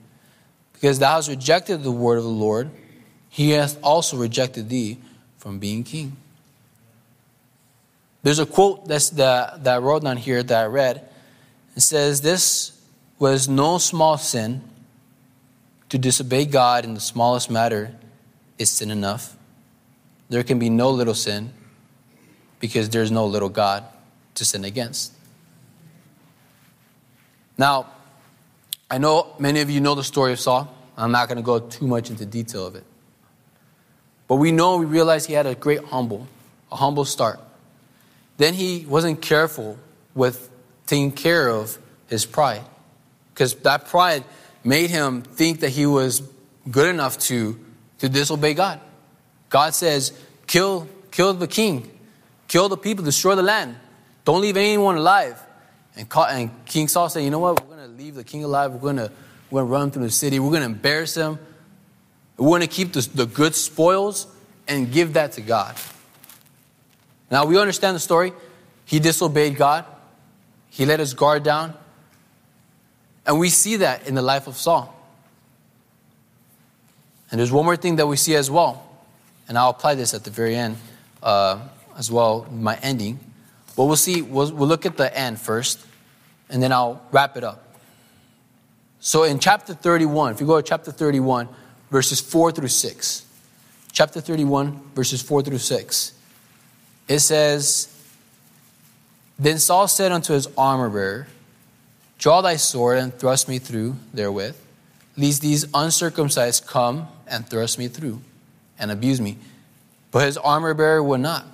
Because 0.74 1.00
thou 1.00 1.15
hast 1.15 1.27
rejected 1.27 1.82
the 1.82 1.91
word 1.91 2.18
of 2.18 2.24
the 2.24 2.29
Lord, 2.29 2.70
he 3.29 3.51
hath 3.51 3.82
also 3.84 4.15
rejected 4.15 4.70
thee 4.70 5.00
from 5.38 5.58
being 5.58 5.84
king. 5.84 6.18
There's 8.22 8.40
a 8.40 8.46
quote 8.46 8.88
that's 8.88 9.12
that, 9.12 9.64
that 9.64 9.76
I 9.76 9.78
wrote 9.78 10.04
down 10.04 10.18
here 10.18 10.44
that 10.44 10.64
I 10.64 10.66
read. 10.66 11.10
It 11.76 11.82
says, 11.82 12.22
This 12.22 12.80
was 13.18 13.48
no 13.48 13.78
small 13.78 14.18
sin. 14.18 14.64
To 15.90 15.98
disobey 15.98 16.46
God 16.46 16.86
in 16.86 16.94
the 16.94 17.00
smallest 17.00 17.50
matter 17.50 17.96
is 18.60 18.70
sin 18.70 18.92
enough. 18.92 19.36
There 20.30 20.44
can 20.44 20.60
be 20.60 20.70
no 20.70 20.92
little 20.92 21.16
sin 21.16 21.52
because 22.60 22.90
there's 22.90 23.10
no 23.10 23.26
little 23.26 23.50
God 23.50 23.86
to 24.36 24.46
sin 24.46 24.66
against. 24.66 25.14
Now, 27.58 27.88
I 28.92 29.00
know 29.00 29.34
many 29.40 29.62
of 29.62 29.70
you 29.70 29.82
know 29.82 29.96
the 29.96 30.04
story 30.04 30.32
of 30.32 30.40
Saul. 30.40 30.74
I'm 30.96 31.12
not 31.12 31.28
going 31.28 31.38
to 31.38 31.44
go 31.44 31.60
too 31.60 31.88
much 31.88 32.10
into 32.10 32.26
detail 32.26 32.68
of 32.68 32.76
it. 32.76 32.84
But 34.28 34.36
we 34.36 34.52
know, 34.52 34.78
we 34.78 34.86
realize 34.86 35.26
he 35.26 35.34
had 35.34 35.48
a 35.48 35.56
great 35.56 35.84
humble, 35.86 36.28
a 36.72 36.76
humble 36.76 37.06
start. 37.06 37.40
Then 38.39 38.53
he 38.53 38.86
wasn't 38.88 39.22
careful 39.22 39.77
with 40.15 40.50
taking 40.88 41.12
care 41.12 41.50
of 41.50 41.77
his 42.08 42.25
pride. 42.25 42.63
Because 43.34 43.53
that 43.55 43.88
pride 43.88 44.24
made 44.63 44.89
him 44.89 45.24
think 45.24 45.60
that 45.60 45.72
he 45.72 45.86
was 45.86 46.24
good 46.72 46.88
enough 46.88 47.17
to, 47.27 47.60
to 47.98 48.08
disobey 48.08 48.53
God. 48.53 48.79
God 49.50 49.75
says, 49.75 50.17
kill, 50.48 50.88
kill 51.12 51.34
the 51.34 51.48
king, 51.48 51.91
kill 52.48 52.69
the 52.69 52.77
people, 52.77 53.03
destroy 53.03 53.36
the 53.36 53.43
land. 53.43 53.75
Don't 54.24 54.39
leave 54.39 54.55
anyone 54.55 54.96
alive. 54.96 55.38
And, 55.98 56.08
and 56.29 56.65
King 56.65 56.88
Saul 56.88 57.10
said, 57.10 57.25
You 57.25 57.31
know 57.31 57.39
what? 57.39 57.62
We're 57.62 57.75
going 57.75 57.89
to 57.89 58.01
leave 58.01 58.15
the 58.15 58.24
king 58.24 58.46
alive. 58.46 58.72
We're 58.72 58.79
going 58.79 58.98
to 58.98 59.12
we're 59.51 59.62
to 59.62 59.65
run 59.65 59.91
through 59.91 60.03
the 60.03 60.12
city. 60.12 60.39
We're 60.39 60.51
going 60.51 60.62
to 60.62 60.67
embarrass 60.67 61.15
him. 61.15 61.39
We're 62.38 62.48
going 62.48 62.62
to 62.62 62.67
keep 62.67 62.93
the, 62.93 63.01
the 63.13 63.25
good 63.25 63.53
spoils 63.53 64.27
and 64.65 64.93
give 64.93 65.13
that 65.13 65.34
to 65.34 65.41
God. 65.41 65.75
Now, 67.31 67.45
we 67.45 67.57
understand 67.57 67.95
the 67.95 68.00
story. 68.00 68.33
He 68.86 69.00
disobeyed 69.00 69.55
God, 69.55 69.86
he 70.69 70.86
let 70.86 71.00
his 71.00 71.13
guard 71.13 71.43
down. 71.43 71.75
And 73.25 73.38
we 73.39 73.50
see 73.50 73.75
that 73.77 74.07
in 74.07 74.15
the 74.15 74.24
life 74.24 74.48
of 74.48 74.57
Saul. 74.57 74.95
And 77.29 77.39
there's 77.39 77.51
one 77.51 77.65
more 77.65 77.75
thing 77.75 77.98
that 77.98 78.07
we 78.07 78.15
see 78.17 78.36
as 78.36 78.50
well. 78.50 78.83
And 79.48 79.57
I'll 79.57 79.69
apply 79.69 79.95
this 79.95 80.15
at 80.15 80.24
the 80.24 80.31
very 80.31 80.55
end 80.55 80.77
uh, 81.21 81.59
as 81.98 82.12
well, 82.12 82.48
my 82.51 82.77
ending. 82.81 83.19
But 83.75 83.86
we'll 83.86 83.95
see, 83.95 84.21
we'll, 84.21 84.51
we'll 84.53 84.67
look 84.67 84.86
at 84.86 84.98
the 84.98 85.15
end 85.15 85.39
first, 85.39 85.79
and 86.50 86.62
then 86.62 86.71
I'll 86.71 87.01
wrap 87.12 87.38
it 87.38 87.43
up. 87.43 87.77
So 89.00 89.24
in 89.24 89.39
chapter 89.39 89.74
31, 89.74 90.33
if 90.33 90.41
you 90.41 90.48
go 90.48 90.59
to 90.59 90.67
chapter 90.67 90.91
31, 90.91 91.48
verses 91.91 92.19
4 92.19 92.51
through 92.51 92.67
6, 92.67 93.25
chapter 93.91 94.19
31, 94.19 94.81
verses 94.95 95.21
4 95.21 95.43
through 95.43 95.59
6, 95.59 96.13
it 97.10 97.20
says, 97.20 97.89
Then 99.39 99.58
Saul 99.58 99.88
said 99.88 100.12
unto 100.12 100.34
his 100.34 100.48
armor 100.56 100.89
bearer, 100.89 101.28
Draw 102.20 102.42
thy 102.42 102.56
sword 102.58 103.00
and 103.00 103.13
thrust 103.13 103.50
me 103.50 103.58
through 103.58 103.96
therewith, 104.13 104.56
lest 105.18 105.42
these 105.42 105.66
uncircumcised 105.74 106.68
come 106.68 107.08
and 107.28 107.48
thrust 107.48 107.80
me 107.80 107.88
through 107.88 108.22
and 108.78 108.92
abuse 108.92 109.20
me. 109.20 109.38
But 110.12 110.25
his 110.25 110.38
armor 110.38 110.74
bearer 110.75 111.01
would 111.01 111.22
not, 111.22 111.46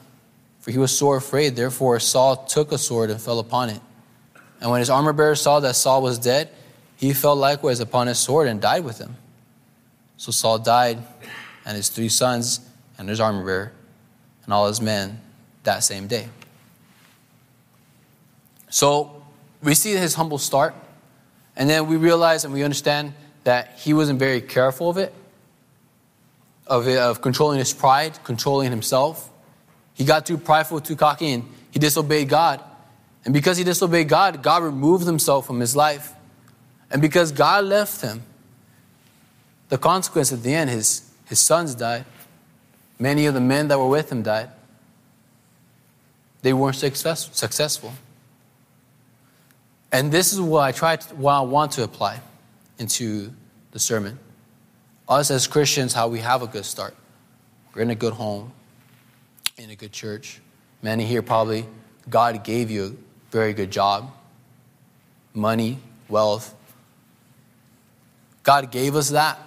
for 0.59 0.71
he 0.71 0.77
was 0.77 0.95
sore 0.95 1.17
afraid. 1.17 1.55
Therefore 1.55 1.99
Saul 2.01 2.35
took 2.45 2.73
a 2.73 2.77
sword 2.77 3.09
and 3.09 3.21
fell 3.21 3.39
upon 3.39 3.69
it. 3.69 3.79
And 4.59 4.69
when 4.71 4.79
his 4.79 4.89
armor 4.89 5.13
bearer 5.13 5.35
saw 5.35 5.61
that 5.61 5.75
Saul 5.75 6.01
was 6.01 6.19
dead, 6.19 6.49
he 6.97 7.13
fell 7.13 7.35
likewise 7.35 7.79
upon 7.79 8.07
his 8.07 8.19
sword 8.19 8.47
and 8.47 8.61
died 8.61 8.83
with 8.83 8.97
him. 8.97 9.15
So 10.17 10.31
Saul 10.31 10.59
died, 10.59 10.97
and 11.65 11.77
his 11.77 11.89
three 11.89 12.09
sons, 12.09 12.59
and 12.97 13.07
his 13.07 13.19
armor 13.19 13.45
bearer, 13.45 13.71
and 14.45 14.53
all 14.53 14.67
his 14.67 14.81
men 14.81 15.21
that 15.65 15.83
same 15.83 16.07
day. 16.07 16.29
So 18.69 19.23
we 19.61 19.75
see 19.75 19.93
his 19.93 20.15
humble 20.15 20.37
start, 20.37 20.75
and 21.55 21.69
then 21.69 21.87
we 21.87 21.97
realize 21.97 22.45
and 22.45 22.53
we 22.53 22.63
understand 22.63 23.13
that 23.43 23.77
he 23.77 23.93
wasn't 23.93 24.19
very 24.19 24.41
careful 24.41 24.89
of 24.89 24.97
it, 24.97 25.13
of, 26.67 26.87
it, 26.87 26.97
of 26.97 27.21
controlling 27.21 27.59
his 27.59 27.73
pride, 27.73 28.17
controlling 28.23 28.71
himself. 28.71 29.29
He 29.93 30.03
got 30.03 30.25
too 30.25 30.37
prideful, 30.37 30.81
too 30.81 30.95
cocky, 30.95 31.31
and 31.31 31.43
he 31.71 31.79
disobeyed 31.79 32.27
God. 32.29 32.61
And 33.23 33.33
because 33.33 33.57
he 33.57 33.63
disobeyed 33.63 34.09
God, 34.09 34.43
God 34.43 34.63
removed 34.63 35.05
himself 35.05 35.47
from 35.47 35.59
his 35.59 35.75
life. 35.75 36.13
And 36.91 37.01
because 37.01 37.31
God 37.31 37.65
left 37.65 38.01
him, 38.01 38.23
the 39.69 39.77
consequence 39.77 40.31
at 40.31 40.43
the 40.43 40.53
end, 40.53 40.69
his, 40.69 41.09
his 41.25 41.39
sons 41.39 41.75
died. 41.75 42.05
Many 42.99 43.25
of 43.25 43.33
the 43.33 43.41
men 43.41 43.67
that 43.69 43.79
were 43.79 43.89
with 43.89 44.11
him 44.11 44.21
died. 44.21 44.49
They 46.45 46.53
weren't 46.53 46.75
success, 46.75 47.27
successful. 47.33 47.91
And 49.91 50.11
this 50.11 50.31
is 50.31 50.39
what 50.39 50.61
I 50.61 50.71
try 50.73 50.95
to, 50.95 51.15
what 51.15 51.33
I 51.33 51.41
want 51.41 51.71
to 51.71 51.83
apply 51.83 52.19
into 52.77 53.33
the 53.71 53.79
sermon. 53.79 54.19
Us 55.09 55.31
as 55.31 55.47
Christians, 55.47 55.91
how 55.91 56.07
we 56.07 56.19
have 56.19 56.43
a 56.43 56.47
good 56.47 56.65
start. 56.65 56.95
We're 57.73 57.81
in 57.81 57.89
a 57.89 57.95
good 57.95 58.13
home, 58.13 58.51
in 59.57 59.71
a 59.71 59.75
good 59.75 59.91
church. 59.91 60.39
Many 60.83 61.03
here 61.05 61.23
probably, 61.23 61.65
God 62.11 62.43
gave 62.43 62.69
you 62.69 62.85
a 62.85 63.31
very 63.31 63.53
good 63.53 63.71
job, 63.71 64.11
money, 65.33 65.79
wealth, 66.09 66.53
God 68.43 68.71
gave 68.71 68.95
us 68.95 69.09
that. 69.09 69.39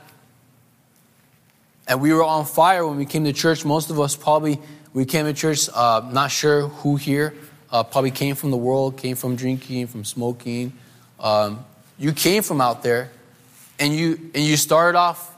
And 1.87 2.01
we 2.01 2.13
were 2.13 2.25
on 2.25 2.45
fire 2.45 2.85
when 2.85 2.97
we 2.97 3.07
came 3.07 3.23
to 3.23 3.33
church. 3.33 3.65
Most 3.65 3.89
of 3.89 4.01
us 4.01 4.17
probably, 4.17 4.59
we 4.99 5.05
came 5.05 5.27
to 5.27 5.33
church, 5.33 5.69
uh, 5.73 6.11
not 6.11 6.29
sure 6.29 6.67
who 6.67 6.97
here, 6.97 7.33
uh, 7.71 7.85
probably 7.85 8.11
came 8.11 8.35
from 8.35 8.51
the 8.51 8.57
world, 8.57 8.97
came 8.97 9.15
from 9.15 9.37
drinking, 9.37 9.87
from 9.87 10.05
smoking. 10.05 10.73
Um, 11.21 11.65
you 11.99 12.13
came 12.13 12.43
from 12.43 12.61
out 12.61 12.83
there, 12.83 13.13
and 13.79 13.95
you, 13.95 14.19
and 14.35 14.43
you 14.43 14.57
started 14.57 14.99
off 14.99 15.33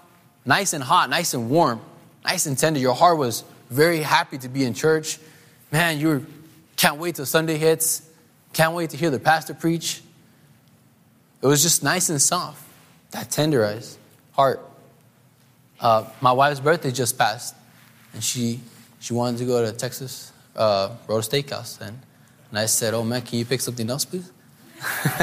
nice 0.47 0.73
and 0.73 0.83
hot, 0.83 1.11
nice 1.11 1.35
and 1.35 1.51
warm, 1.51 1.79
nice 2.25 2.47
and 2.47 2.57
tender. 2.57 2.81
Your 2.81 2.95
heart 2.95 3.19
was 3.19 3.45
very 3.69 3.99
happy 3.99 4.39
to 4.39 4.49
be 4.49 4.65
in 4.65 4.73
church. 4.73 5.19
Man, 5.71 6.01
you 6.01 6.27
can't 6.77 6.97
wait 6.97 7.17
till 7.17 7.27
Sunday 7.27 7.59
hits, 7.59 8.09
can't 8.55 8.73
wait 8.73 8.89
to 8.91 8.97
hear 8.97 9.11
the 9.11 9.21
pastor 9.21 9.53
preach. 9.53 10.01
It 11.43 11.47
was 11.47 11.63
just 11.63 11.83
nice 11.83 12.09
and 12.09 12.23
soft 12.23 12.65
that 13.11 13.29
tenderized 13.29 13.99
heart. 14.33 14.67
Uh, 15.79 16.07
my 16.23 16.33
wife's 16.33 16.61
birthday 16.61 16.93
just 16.93 17.19
passed, 17.19 17.55
and 18.15 18.25
she 18.25 18.61
she 19.01 19.13
wanted 19.13 19.39
to 19.39 19.47
go 19.47 19.65
to 19.65 19.73
Texas 19.73 20.33
uh, 20.55 20.91
Road 21.09 21.25
Steakhouse, 21.25 21.81
and 21.81 21.99
and 22.51 22.59
I 22.59 22.67
said, 22.67 22.95
"Oh 22.95 23.03
man, 23.03 23.23
can 23.23 23.39
you 23.41 23.45
pick 23.45 23.61
something 23.61 23.91
else, 23.91 24.05
please?" 24.05 24.31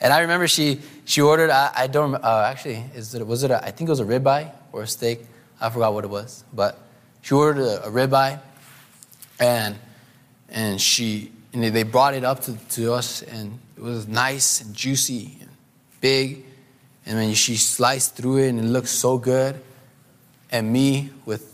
and 0.00 0.12
I 0.12 0.20
remember 0.20 0.48
she 0.48 0.80
she 1.04 1.20
ordered. 1.20 1.50
I, 1.50 1.70
I 1.76 1.86
don't 1.86 2.14
uh, 2.14 2.48
actually 2.50 2.84
is 2.94 3.14
it 3.14 3.26
was 3.26 3.42
it 3.42 3.50
a, 3.50 3.62
I 3.62 3.70
think 3.72 3.88
it 3.88 3.90
was 3.90 4.00
a 4.00 4.04
ribeye 4.04 4.50
or 4.72 4.82
a 4.82 4.86
steak. 4.86 5.20
I 5.60 5.68
forgot 5.68 5.92
what 5.92 6.04
it 6.04 6.10
was, 6.10 6.44
but 6.52 6.78
she 7.20 7.34
ordered 7.34 7.62
a, 7.62 7.86
a 7.86 7.90
ribeye, 7.90 8.40
and 9.38 9.76
and 10.48 10.80
she 10.80 11.32
and 11.52 11.62
they 11.62 11.82
brought 11.82 12.14
it 12.14 12.24
up 12.24 12.40
to, 12.42 12.56
to 12.70 12.92
us, 12.92 13.22
and 13.22 13.58
it 13.76 13.82
was 13.82 14.06
nice 14.06 14.60
and 14.60 14.74
juicy 14.74 15.38
and 15.40 15.50
big, 16.00 16.44
and 17.06 17.18
then 17.18 17.34
she 17.34 17.56
sliced 17.56 18.16
through 18.16 18.38
it 18.38 18.48
and 18.50 18.60
it 18.60 18.64
looked 18.64 18.88
so 18.88 19.18
good. 19.18 19.60
And 20.50 20.72
me 20.72 21.10
with 21.26 21.47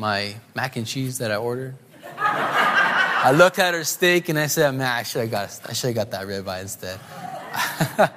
my 0.00 0.34
mac 0.54 0.76
and 0.76 0.86
cheese 0.86 1.18
that 1.18 1.30
I 1.30 1.36
ordered. 1.36 1.74
I 2.16 3.32
looked 3.36 3.58
at 3.58 3.74
her 3.74 3.84
steak 3.84 4.30
and 4.30 4.38
I 4.38 4.46
said, 4.46 4.70
man, 4.70 4.86
I 4.86 5.02
should 5.02 5.20
have 5.20 5.30
got, 5.30 5.60
I 5.68 5.74
should 5.74 5.94
have 5.94 6.10
got 6.10 6.10
that 6.12 6.26
ribeye 6.26 6.62
instead. 6.62 6.98
and 7.98 8.10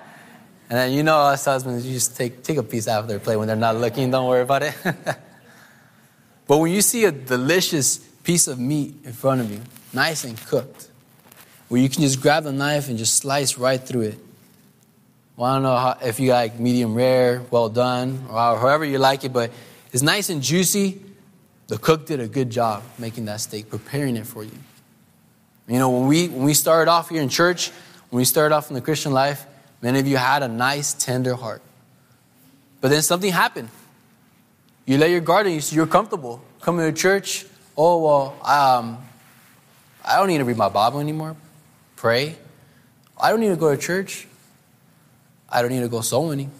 then 0.69 0.93
you 0.93 1.03
know 1.03 1.17
us 1.17 1.43
husbands, 1.43 1.85
you 1.85 1.93
just 1.93 2.15
take, 2.15 2.41
take 2.41 2.55
a 2.55 2.63
piece 2.63 2.87
out 2.87 3.01
of 3.01 3.09
their 3.09 3.19
plate 3.19 3.35
when 3.35 3.47
they're 3.47 3.57
not 3.57 3.75
looking, 3.75 4.09
don't 4.11 4.29
worry 4.29 4.43
about 4.43 4.63
it. 4.63 4.73
but 6.47 6.57
when 6.57 6.71
you 6.71 6.81
see 6.81 7.03
a 7.03 7.11
delicious 7.11 7.97
piece 7.97 8.47
of 8.47 8.57
meat 8.59 8.95
in 9.03 9.11
front 9.11 9.41
of 9.41 9.51
you, 9.51 9.59
nice 9.91 10.23
and 10.23 10.37
cooked, 10.45 10.87
where 11.67 11.81
you 11.81 11.89
can 11.89 12.01
just 12.01 12.21
grab 12.21 12.45
the 12.45 12.53
knife 12.53 12.87
and 12.87 12.97
just 12.97 13.15
slice 13.15 13.57
right 13.57 13.81
through 13.81 14.01
it, 14.01 14.19
well, 15.35 15.51
I 15.51 15.55
don't 15.55 15.63
know 15.63 15.75
how, 15.75 15.97
if 16.01 16.21
you 16.21 16.31
like 16.31 16.57
medium 16.61 16.95
rare, 16.95 17.41
well 17.51 17.67
done, 17.67 18.25
or 18.29 18.57
however 18.57 18.85
you 18.85 18.99
like 18.99 19.25
it, 19.25 19.33
but 19.33 19.51
it's 19.91 20.01
nice 20.01 20.29
and 20.29 20.41
juicy. 20.41 21.01
The 21.67 21.77
cook 21.77 22.05
did 22.05 22.19
a 22.19 22.27
good 22.27 22.49
job 22.49 22.83
making 22.99 23.25
that 23.25 23.41
steak, 23.41 23.69
preparing 23.69 24.15
it 24.15 24.27
for 24.27 24.43
you. 24.43 24.51
You 25.67 25.79
know, 25.79 25.89
when 25.89 26.07
we, 26.07 26.27
when 26.27 26.43
we 26.43 26.53
started 26.53 26.91
off 26.91 27.09
here 27.09 27.21
in 27.21 27.29
church, 27.29 27.71
when 28.09 28.17
we 28.17 28.25
started 28.25 28.53
off 28.53 28.69
in 28.69 28.73
the 28.73 28.81
Christian 28.81 29.13
life, 29.13 29.45
many 29.81 29.99
of 29.99 30.07
you 30.07 30.17
had 30.17 30.43
a 30.43 30.47
nice, 30.47 30.93
tender 30.93 31.35
heart. 31.35 31.61
But 32.81 32.89
then 32.89 33.01
something 33.01 33.31
happened. 33.31 33.69
You 34.85 34.97
let 34.97 35.09
your 35.09 35.21
guard 35.21 35.47
in, 35.47 35.61
you're 35.69 35.87
comfortable. 35.87 36.43
Coming 36.59 36.85
to 36.85 37.01
church, 37.01 37.45
oh, 37.77 38.03
well, 38.03 38.35
um, 38.45 38.97
I 40.03 40.17
don't 40.17 40.27
need 40.27 40.39
to 40.39 40.45
read 40.45 40.57
my 40.57 40.69
Bible 40.69 40.99
anymore. 40.99 41.37
Pray. 41.95 42.35
I 43.19 43.29
don't 43.29 43.39
need 43.39 43.49
to 43.49 43.55
go 43.55 43.73
to 43.73 43.81
church. 43.81 44.27
I 45.49 45.61
don't 45.61 45.71
need 45.71 45.79
to 45.81 45.87
go 45.87 46.01
soul 46.01 46.27
winning. 46.27 46.51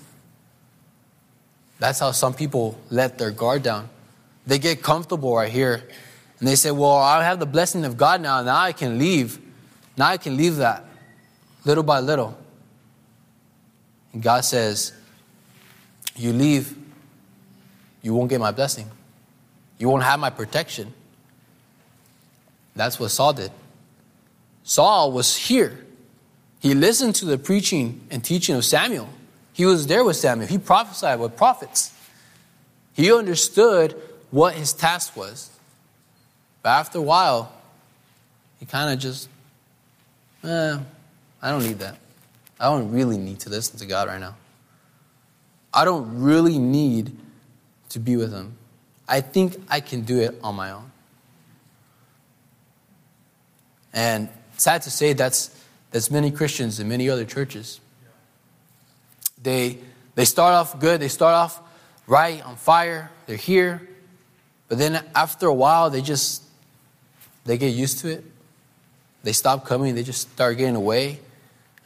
That's 1.79 1.99
how 1.99 2.11
some 2.11 2.33
people 2.33 2.79
let 2.89 3.17
their 3.17 3.31
guard 3.31 3.63
down. 3.63 3.89
They 4.45 4.59
get 4.59 4.83
comfortable 4.83 5.35
right 5.35 5.51
here 5.51 5.83
and 6.39 6.47
they 6.47 6.55
say, 6.55 6.71
Well, 6.71 6.97
I 6.97 7.23
have 7.23 7.39
the 7.39 7.45
blessing 7.45 7.85
of 7.85 7.95
God 7.95 8.21
now. 8.21 8.41
Now 8.41 8.59
I 8.59 8.73
can 8.73 8.97
leave. 8.97 9.39
Now 9.97 10.07
I 10.07 10.17
can 10.17 10.35
leave 10.35 10.57
that 10.57 10.85
little 11.63 11.83
by 11.83 11.99
little. 11.99 12.37
And 14.11 14.21
God 14.21 14.43
says, 14.43 14.93
You 16.15 16.33
leave, 16.33 16.75
you 18.01 18.13
won't 18.13 18.29
get 18.29 18.39
my 18.39 18.51
blessing. 18.51 18.89
You 19.77 19.89
won't 19.89 20.03
have 20.03 20.19
my 20.19 20.29
protection. 20.29 20.93
That's 22.75 22.99
what 22.99 23.09
Saul 23.09 23.33
did. 23.33 23.51
Saul 24.63 25.11
was 25.11 25.35
here. 25.35 25.85
He 26.59 26.73
listened 26.73 27.15
to 27.15 27.25
the 27.25 27.37
preaching 27.37 28.01
and 28.09 28.23
teaching 28.23 28.55
of 28.55 28.65
Samuel. 28.65 29.09
He 29.53 29.65
was 29.65 29.87
there 29.87 30.03
with 30.03 30.15
Samuel. 30.15 30.47
He 30.47 30.57
prophesied 30.57 31.19
with 31.19 31.35
prophets. 31.35 31.93
He 32.93 33.13
understood 33.13 33.95
what 34.33 34.55
his 34.55 34.73
task 34.73 35.15
was. 35.15 35.51
But 36.63 36.69
after 36.69 36.97
a 36.97 37.01
while, 37.01 37.53
he 38.59 38.65
kind 38.65 38.91
of 38.91 38.97
just, 38.97 39.29
eh, 40.43 40.79
I 41.39 41.51
don't 41.51 41.61
need 41.61 41.77
that. 41.79 41.97
I 42.59 42.65
don't 42.65 42.91
really 42.91 43.19
need 43.19 43.41
to 43.41 43.49
listen 43.51 43.77
to 43.77 43.85
God 43.85 44.07
right 44.07 44.19
now. 44.19 44.35
I 45.71 45.85
don't 45.85 46.23
really 46.23 46.57
need 46.57 47.15
to 47.89 47.99
be 47.99 48.17
with 48.17 48.33
Him. 48.33 48.57
I 49.07 49.21
think 49.21 49.55
I 49.69 49.81
can 49.81 50.01
do 50.01 50.19
it 50.19 50.39
on 50.41 50.55
my 50.55 50.71
own. 50.71 50.91
And 53.93 54.29
sad 54.57 54.81
to 54.83 54.89
say, 54.89 55.13
that's, 55.13 55.55
that's 55.91 56.09
many 56.09 56.31
Christians 56.31 56.79
in 56.79 56.87
many 56.87 57.07
other 57.07 57.25
churches. 57.25 57.79
They, 59.43 59.77
they 60.15 60.25
start 60.25 60.55
off 60.55 60.79
good, 60.79 61.01
they 61.01 61.07
start 61.07 61.35
off 61.35 61.61
right, 62.07 62.43
on 62.43 62.55
fire, 62.55 63.11
they're 63.27 63.37
here, 63.37 63.87
but 64.67 64.77
then 64.77 65.03
after 65.15 65.47
a 65.47 65.53
while, 65.53 65.89
they 65.89 66.01
just, 66.01 66.43
they 67.45 67.57
get 67.57 67.73
used 67.73 67.99
to 67.99 68.09
it. 68.09 68.23
They 69.23 69.33
stop 69.33 69.65
coming, 69.65 69.95
they 69.95 70.03
just 70.03 70.31
start 70.31 70.57
getting 70.57 70.75
away 70.75 71.19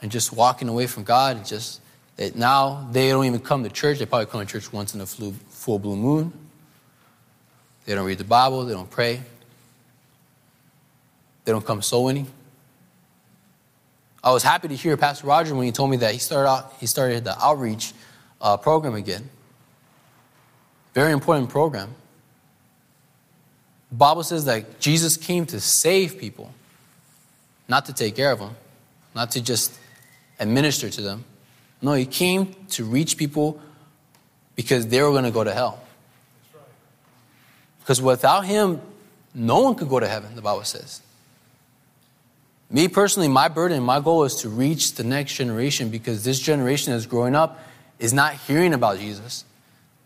and 0.02 0.12
just 0.12 0.34
walking 0.34 0.70
away 0.70 0.88
from 0.88 1.04
God. 1.04 1.38
And 1.38 1.46
just, 1.46 1.82
that 2.18 2.36
now 2.36 2.88
they 2.92 3.10
don't 3.10 3.26
even 3.26 3.40
come 3.40 3.64
to 3.64 3.70
church. 3.70 4.00
They 4.00 4.06
probably 4.06 4.26
come 4.26 4.42
to 4.42 4.46
church 4.46 4.74
once 4.74 4.94
in 4.94 5.02
a 5.02 5.06
full 5.06 5.34
full 5.50 5.80
blue 5.80 5.96
moon. 5.96 6.34
They 7.86 7.96
don't 7.96 8.06
read 8.06 8.18
the 8.18 8.24
Bible, 8.24 8.66
they 8.66 8.74
don't 8.74 8.90
pray. 8.90 9.22
They 11.46 11.54
don't 11.54 11.66
come 11.66 11.82
soul 11.82 12.06
winning. 12.06 12.28
I 14.22 14.32
was 14.32 14.44
happy 14.44 14.68
to 14.68 14.76
hear 14.76 14.98
Pastor 14.98 15.28
Roger 15.28 15.56
when 15.56 15.66
he 15.66 15.72
told 15.72 15.90
me 15.90 15.98
that 15.98 16.12
he 16.12 16.20
started 16.20 16.50
out, 16.50 16.74
he 16.80 16.86
started 16.86 17.24
the 17.24 17.42
outreach 17.42 17.94
uh, 18.42 18.58
program 18.58 18.96
again. 18.96 19.30
Very 20.94 21.14
important 21.14 21.50
program. 21.50 21.96
Bible 23.92 24.24
says 24.24 24.46
that 24.46 24.80
Jesus 24.80 25.18
came 25.18 25.46
to 25.48 25.60
save 25.60 26.18
people, 26.18 26.54
not 27.68 27.86
to 27.86 27.94
take 27.94 28.16
care 28.16 28.32
of 28.32 28.40
them, 28.40 28.56
not 29.16 29.32
to 29.32 29.42
just 29.42 29.78
administer 30.40 30.90
to 30.90 31.02
them. 31.02 31.24
No, 31.82 31.94
he 31.94 32.06
came 32.06 32.56
to 32.72 32.84
reach 32.84 33.18
people 33.18 33.62
because 34.56 34.88
they 34.88 35.02
were 35.02 35.12
going 35.12 35.24
to 35.24 35.32
go 35.32 35.44
to 35.44 35.54
hell. 35.54 35.82
Because 37.80 38.02
without 38.02 38.46
him, 38.46 38.82
no 39.34 39.62
one 39.62 39.76
could 39.76 39.88
go 39.88 40.00
to 40.00 40.08
heaven, 40.08 40.36
the 40.36 40.42
Bible 40.42 40.64
says. 40.64 41.02
Me 42.70 42.90
personally, 42.90 43.30
my 43.30 43.48
burden, 43.48 43.82
my 43.82 44.02
goal 44.02 44.26
is 44.26 44.36
to 44.36 44.50
reach 44.50 44.96
the 44.96 45.04
next 45.04 45.36
generation 45.36 45.90
because 45.90 46.26
this 46.26 46.40
generation 46.40 46.92
that's 46.92 47.06
growing 47.06 47.34
up 47.34 47.64
is 47.98 48.12
not 48.12 48.34
hearing 48.34 48.74
about 48.74 49.00
Jesus. 49.00 49.46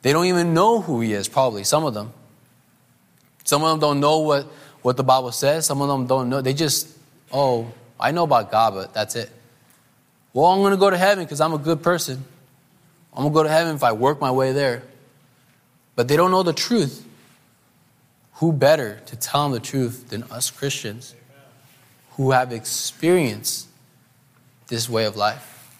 They 0.04 0.14
don't 0.14 0.26
even 0.26 0.54
know 0.54 0.82
who 0.82 1.02
he 1.02 1.14
is, 1.14 1.28
probably, 1.28 1.64
some 1.64 1.86
of 1.86 1.94
them. 1.94 2.14
Some 3.44 3.64
of 3.64 3.70
them 3.70 3.80
don't 3.80 4.00
know 4.00 4.20
what, 4.20 4.46
what 4.82 4.98
the 4.98 5.04
Bible 5.04 5.32
says. 5.32 5.66
Some 5.66 5.82
of 5.82 5.88
them 5.88 6.08
don't 6.08 6.30
know. 6.30 6.42
They 6.42 6.54
just, 6.54 6.88
oh, 7.32 7.72
I 8.00 8.12
know 8.12 8.24
about 8.24 8.52
God, 8.52 8.74
but 8.74 8.94
that's 8.94 9.16
it. 9.16 9.30
Well, 10.34 10.46
I'm 10.46 10.60
going 10.60 10.72
to 10.72 10.78
go 10.78 10.90
to 10.90 10.98
heaven 10.98 11.24
because 11.26 11.42
I'm 11.42 11.54
a 11.54 11.58
good 11.58 11.84
person. 11.84 12.24
I'm 13.14 13.24
going 13.24 13.34
to 13.34 13.36
go 13.36 13.44
to 13.44 13.50
heaven 13.50 13.76
if 13.76 13.84
I 13.84 13.92
work 13.92 14.22
my 14.22 14.32
way 14.32 14.54
there. 14.54 14.84
But 15.96 16.08
they 16.08 16.16
don't 16.16 16.32
know 16.32 16.44
the 16.44 16.54
truth. 16.54 17.06
Who 18.36 18.54
better 18.54 19.02
to 19.08 19.16
tell 19.16 19.44
them 19.44 19.52
the 19.52 19.60
truth 19.60 20.10
than 20.10 20.24
us 20.24 20.50
Christians? 20.50 21.16
who 22.22 22.32
have 22.32 22.52
experienced 22.52 23.68
this 24.68 24.90
way 24.90 25.06
of 25.06 25.16
life. 25.16 25.76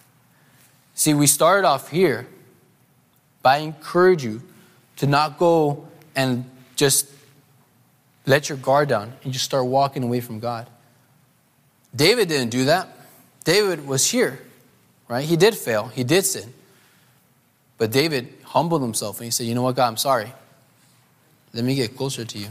See, 0.94 1.14
we 1.14 1.26
started 1.26 1.66
off 1.66 1.90
here, 1.90 2.26
but 3.42 3.50
I 3.50 3.56
encourage 3.58 4.24
you 4.24 4.42
to 4.96 5.06
not 5.06 5.38
go 5.38 5.86
and 6.14 6.48
just 6.76 7.06
let 8.26 8.48
your 8.48 8.58
guard 8.58 8.88
down 8.88 9.12
and 9.24 9.32
just 9.32 9.44
start 9.44 9.66
walking 9.66 10.02
away 10.02 10.20
from 10.20 10.38
God. 10.40 10.68
David 11.94 12.28
didn't 12.28 12.50
do 12.50 12.66
that. 12.66 12.88
David 13.44 13.86
was 13.86 14.10
here, 14.10 14.40
right? 15.08 15.24
He 15.24 15.36
did 15.36 15.56
fail, 15.56 15.88
he 15.88 16.04
did 16.04 16.24
sin. 16.24 16.52
But 17.78 17.90
David 17.90 18.32
humbled 18.44 18.82
himself 18.82 19.18
and 19.18 19.24
he 19.24 19.30
said, 19.30 19.46
You 19.46 19.54
know 19.54 19.62
what, 19.62 19.74
God, 19.74 19.88
I'm 19.88 19.96
sorry. 19.96 20.32
Let 21.52 21.64
me 21.64 21.74
get 21.74 21.96
closer 21.96 22.24
to 22.24 22.38
you 22.38 22.48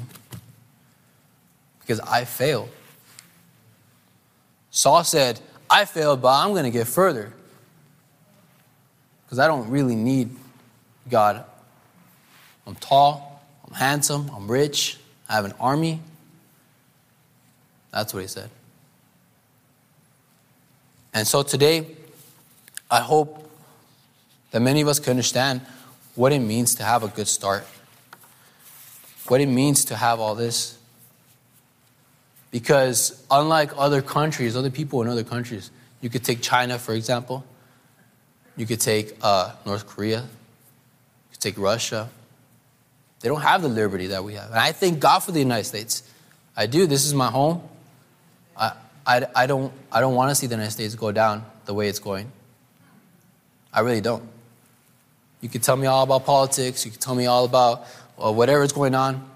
because 1.79 1.99
I 2.01 2.25
failed. 2.25 2.69
Saul 4.69 5.03
said, 5.03 5.39
I 5.69 5.85
failed, 5.85 6.21
but 6.21 6.29
I'm 6.29 6.51
going 6.51 6.63
to 6.63 6.71
get 6.71 6.87
further. 6.87 7.33
Because 9.25 9.39
I 9.39 9.47
don't 9.47 9.69
really 9.69 9.95
need 9.95 10.35
God. 11.09 11.43
I'm 12.67 12.75
tall, 12.75 13.41
I'm 13.67 13.73
handsome, 13.73 14.29
I'm 14.35 14.49
rich, 14.49 14.97
I 15.31 15.35
have 15.35 15.45
an 15.45 15.53
army. 15.61 16.01
That's 17.91 18.13
what 18.13 18.19
he 18.19 18.27
said. 18.27 18.49
And 21.13 21.25
so 21.25 21.41
today, 21.41 21.87
I 22.89 22.99
hope 22.99 23.49
that 24.51 24.59
many 24.61 24.81
of 24.81 24.89
us 24.89 24.99
can 24.99 25.11
understand 25.11 25.61
what 26.15 26.33
it 26.33 26.39
means 26.39 26.75
to 26.75 26.83
have 26.83 27.03
a 27.03 27.07
good 27.07 27.29
start, 27.29 27.65
what 29.29 29.39
it 29.39 29.45
means 29.45 29.85
to 29.85 29.95
have 29.95 30.19
all 30.19 30.35
this. 30.35 30.77
Because 32.51 33.25
unlike 33.31 33.71
other 33.77 34.01
countries, 34.01 34.57
other 34.57 34.69
people 34.69 35.01
in 35.01 35.07
other 35.07 35.23
countries, 35.23 35.71
you 36.01 36.09
could 36.09 36.25
take 36.25 36.41
China, 36.41 36.77
for 36.77 36.93
example, 36.93 37.45
you 38.57 38.65
could 38.65 38.81
take 38.81 39.15
uh, 39.21 39.53
North 39.65 39.87
Korea, 39.87 40.19
you 40.19 41.31
could 41.31 41.39
take 41.39 41.57
Russia. 41.57 42.09
They 43.21 43.29
don't 43.29 43.41
have 43.41 43.61
the 43.61 43.69
liberty 43.69 44.07
that 44.07 44.23
we 44.23 44.33
have. 44.33 44.49
And 44.49 44.59
I 44.59 44.71
thank 44.71 44.99
God 44.99 45.19
for 45.19 45.31
the 45.31 45.39
United 45.39 45.65
States. 45.65 46.03
I 46.55 46.65
do. 46.65 46.87
This 46.87 47.05
is 47.05 47.13
my 47.13 47.27
home. 47.27 47.61
I, 48.57 48.73
I, 49.05 49.25
I 49.35 49.45
don't, 49.47 49.71
I 49.91 50.01
don't 50.01 50.15
want 50.15 50.29
to 50.29 50.35
see 50.35 50.47
the 50.47 50.55
United 50.55 50.71
States 50.71 50.95
go 50.95 51.11
down 51.11 51.45
the 51.65 51.73
way 51.73 51.87
it's 51.87 51.99
going. 51.99 52.31
I 53.73 53.81
really 53.81 54.01
don't. 54.01 54.23
You 55.39 55.49
can 55.49 55.61
tell 55.61 55.75
me 55.75 55.87
all 55.87 56.03
about 56.03 56.25
politics, 56.25 56.85
you 56.85 56.91
can 56.91 56.99
tell 56.99 57.15
me 57.15 57.25
all 57.25 57.45
about 57.45 57.87
uh, 58.23 58.31
whatever 58.31 58.63
is 58.63 58.71
going 58.71 58.93
on. 58.93 59.27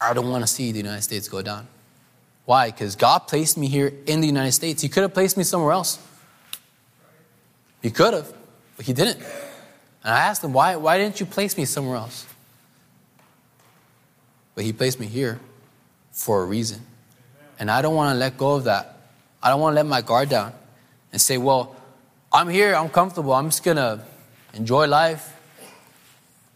I 0.00 0.12
don't 0.12 0.28
want 0.30 0.42
to 0.42 0.46
see 0.46 0.72
the 0.72 0.78
United 0.78 1.02
States 1.02 1.28
go 1.28 1.40
down. 1.40 1.66
Why? 2.44 2.70
Because 2.70 2.94
God 2.94 3.20
placed 3.20 3.56
me 3.56 3.68
here 3.68 3.92
in 4.06 4.20
the 4.20 4.26
United 4.26 4.52
States. 4.52 4.82
He 4.82 4.88
could 4.88 5.02
have 5.02 5.14
placed 5.14 5.38
me 5.38 5.44
somewhere 5.44 5.72
else. 5.72 5.98
He 7.80 7.90
could 7.90 8.12
have, 8.12 8.30
but 8.76 8.84
He 8.84 8.92
didn't. 8.92 9.16
And 9.16 10.12
I 10.12 10.18
asked 10.18 10.44
Him, 10.44 10.52
why, 10.52 10.76
why 10.76 10.98
didn't 10.98 11.20
you 11.20 11.26
place 11.26 11.56
me 11.56 11.64
somewhere 11.64 11.96
else? 11.96 12.26
But 14.54 14.64
He 14.64 14.72
placed 14.72 15.00
me 15.00 15.06
here 15.06 15.40
for 16.12 16.42
a 16.42 16.46
reason. 16.46 16.80
And 17.58 17.70
I 17.70 17.82
don't 17.82 17.94
want 17.94 18.14
to 18.14 18.18
let 18.18 18.36
go 18.36 18.54
of 18.54 18.64
that. 18.64 18.96
I 19.42 19.50
don't 19.50 19.60
want 19.60 19.72
to 19.72 19.76
let 19.76 19.86
my 19.86 20.00
guard 20.00 20.28
down 20.28 20.52
and 21.12 21.20
say, 21.20 21.38
well, 21.38 21.76
I'm 22.32 22.48
here, 22.48 22.74
I'm 22.74 22.88
comfortable, 22.88 23.32
I'm 23.32 23.48
just 23.48 23.62
going 23.62 23.76
to 23.76 24.00
enjoy 24.54 24.86
life 24.86 25.32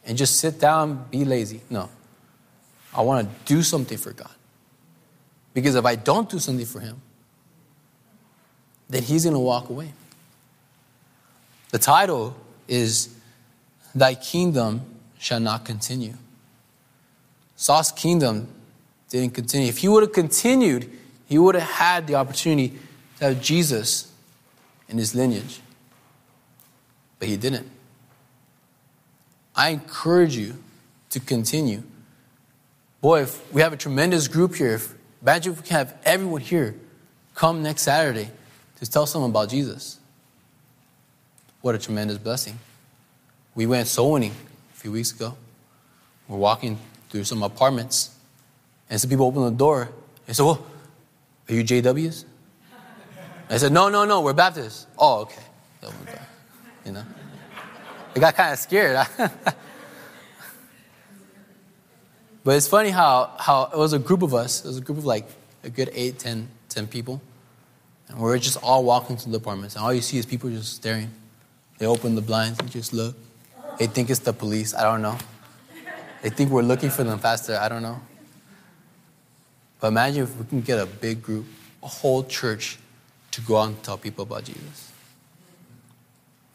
and 0.04 0.16
just 0.16 0.40
sit 0.40 0.58
down, 0.58 1.06
be 1.10 1.24
lazy. 1.24 1.60
No. 1.70 1.90
I 2.94 3.02
want 3.02 3.28
to 3.28 3.34
do 3.44 3.62
something 3.62 3.98
for 3.98 4.12
God. 4.12 4.30
Because 5.54 5.74
if 5.74 5.84
I 5.84 5.96
don't 5.96 6.28
do 6.28 6.38
something 6.38 6.66
for 6.66 6.80
him, 6.80 7.00
then 8.88 9.02
he's 9.02 9.24
going 9.24 9.34
to 9.34 9.40
walk 9.40 9.68
away. 9.68 9.92
The 11.70 11.78
title 11.78 12.34
is 12.66 13.14
Thy 13.94 14.14
Kingdom 14.14 14.80
Shall 15.18 15.40
Not 15.40 15.64
Continue. 15.64 16.14
Saul's 17.58 17.92
kingdom 17.92 18.48
didn't 19.10 19.34
continue. 19.34 19.68
If 19.68 19.78
he 19.78 19.88
would 19.88 20.02
have 20.02 20.12
continued, 20.14 20.90
he 21.26 21.36
would 21.36 21.54
have 21.54 21.68
had 21.68 22.06
the 22.06 22.14
opportunity 22.14 22.78
to 23.18 23.24
have 23.26 23.42
Jesus 23.42 24.10
in 24.88 24.96
his 24.96 25.14
lineage. 25.14 25.60
But 27.18 27.28
he 27.28 27.36
didn't. 27.36 27.68
I 29.54 29.68
encourage 29.68 30.34
you 30.34 30.56
to 31.10 31.20
continue. 31.20 31.82
Boy, 33.02 33.22
if 33.24 33.52
we 33.52 33.60
have 33.60 33.74
a 33.74 33.76
tremendous 33.76 34.28
group 34.28 34.54
here, 34.54 34.74
if 34.74 34.94
Imagine 35.22 35.52
if 35.52 35.60
we 35.60 35.66
can 35.66 35.76
have 35.78 35.96
everyone 36.04 36.40
here 36.40 36.74
come 37.34 37.62
next 37.62 37.82
Saturday 37.82 38.30
to 38.80 38.90
tell 38.90 39.06
someone 39.06 39.30
about 39.30 39.48
Jesus. 39.48 39.98
What 41.60 41.74
a 41.74 41.78
tremendous 41.78 42.18
blessing. 42.18 42.58
We 43.54 43.66
went 43.66 43.88
soul 43.88 44.12
winning 44.12 44.34
a 44.74 44.76
few 44.76 44.92
weeks 44.92 45.10
ago. 45.10 45.36
We're 46.28 46.36
walking 46.36 46.78
through 47.10 47.24
some 47.24 47.42
apartments, 47.42 48.14
and 48.90 49.00
some 49.00 49.10
people 49.10 49.26
open 49.26 49.42
the 49.42 49.50
door. 49.50 49.90
They 50.26 50.32
said, 50.32 50.44
Well, 50.44 50.64
are 51.48 51.54
you 51.54 51.64
JWs? 51.64 52.24
I 53.50 53.56
said, 53.56 53.72
No, 53.72 53.88
no, 53.88 54.04
no, 54.04 54.20
we're 54.20 54.34
Baptists. 54.34 54.86
Oh, 54.98 55.20
okay. 55.20 55.42
You 56.84 56.92
know? 56.92 57.04
They 58.14 58.20
got 58.20 58.34
kind 58.34 58.52
of 58.52 58.58
scared. 58.58 59.06
But 62.48 62.56
it's 62.56 62.66
funny 62.66 62.88
how, 62.88 63.30
how 63.38 63.64
it 63.64 63.76
was 63.76 63.92
a 63.92 63.98
group 63.98 64.22
of 64.22 64.32
us, 64.32 64.64
it 64.64 64.68
was 64.68 64.78
a 64.78 64.80
group 64.80 64.96
of 64.96 65.04
like 65.04 65.28
a 65.64 65.68
good 65.68 65.90
eight, 65.92 66.18
ten, 66.18 66.48
ten 66.70 66.86
people. 66.86 67.20
And 68.08 68.18
we're 68.18 68.38
just 68.38 68.56
all 68.62 68.84
walking 68.84 69.18
through 69.18 69.32
the 69.32 69.36
apartments. 69.36 69.76
And 69.76 69.84
all 69.84 69.92
you 69.92 70.00
see 70.00 70.16
is 70.16 70.24
people 70.24 70.48
just 70.48 70.76
staring. 70.76 71.10
They 71.76 71.84
open 71.84 72.14
the 72.14 72.22
blinds 72.22 72.58
and 72.58 72.70
just 72.70 72.94
look. 72.94 73.14
They 73.78 73.86
think 73.86 74.08
it's 74.08 74.20
the 74.20 74.32
police. 74.32 74.74
I 74.74 74.82
don't 74.84 75.02
know. 75.02 75.18
They 76.22 76.30
think 76.30 76.50
we're 76.50 76.62
looking 76.62 76.90
for 76.90 77.04
them 77.04 77.18
faster. 77.18 77.56
I 77.56 77.68
don't 77.68 77.82
know. 77.82 78.00
But 79.80 79.88
imagine 79.88 80.24
if 80.24 80.36
we 80.36 80.44
can 80.44 80.60
get 80.60 80.78
a 80.78 80.86
big 80.86 81.22
group, 81.22 81.46
a 81.82 81.86
whole 81.86 82.24
church, 82.24 82.78
to 83.30 83.40
go 83.40 83.56
out 83.56 83.68
and 83.68 83.82
tell 83.82 83.96
people 83.96 84.24
about 84.24 84.44
Jesus. 84.44 84.92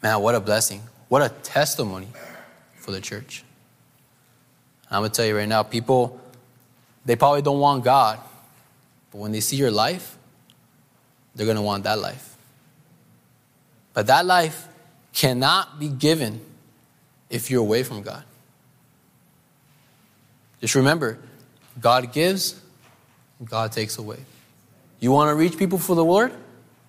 Man, 0.02 0.20
what 0.20 0.34
a 0.34 0.40
blessing. 0.40 0.82
What 1.08 1.22
a 1.22 1.30
testimony 1.42 2.08
for 2.76 2.90
the 2.90 3.00
church. 3.00 3.44
I'm 4.90 5.00
going 5.00 5.10
to 5.10 5.16
tell 5.16 5.26
you 5.26 5.36
right 5.36 5.48
now, 5.48 5.62
people, 5.62 6.20
they 7.04 7.16
probably 7.16 7.42
don't 7.42 7.58
want 7.58 7.84
God, 7.84 8.20
but 9.10 9.18
when 9.18 9.32
they 9.32 9.40
see 9.40 9.56
your 9.56 9.70
life, 9.70 10.18
they're 11.34 11.46
going 11.46 11.56
to 11.56 11.62
want 11.62 11.84
that 11.84 11.98
life. 11.98 12.36
But 13.94 14.06
that 14.08 14.26
life 14.26 14.68
cannot 15.12 15.78
be 15.78 15.88
given 15.88 16.40
if 17.30 17.50
you're 17.50 17.62
away 17.62 17.82
from 17.82 18.02
God. 18.02 18.24
Just 20.64 20.76
remember, 20.76 21.18
God 21.78 22.10
gives, 22.10 22.58
God 23.44 23.70
takes 23.70 23.98
away. 23.98 24.16
You 24.98 25.12
want 25.12 25.28
to 25.28 25.34
reach 25.34 25.58
people 25.58 25.76
for 25.76 25.94
the 25.94 26.02
Lord? 26.02 26.32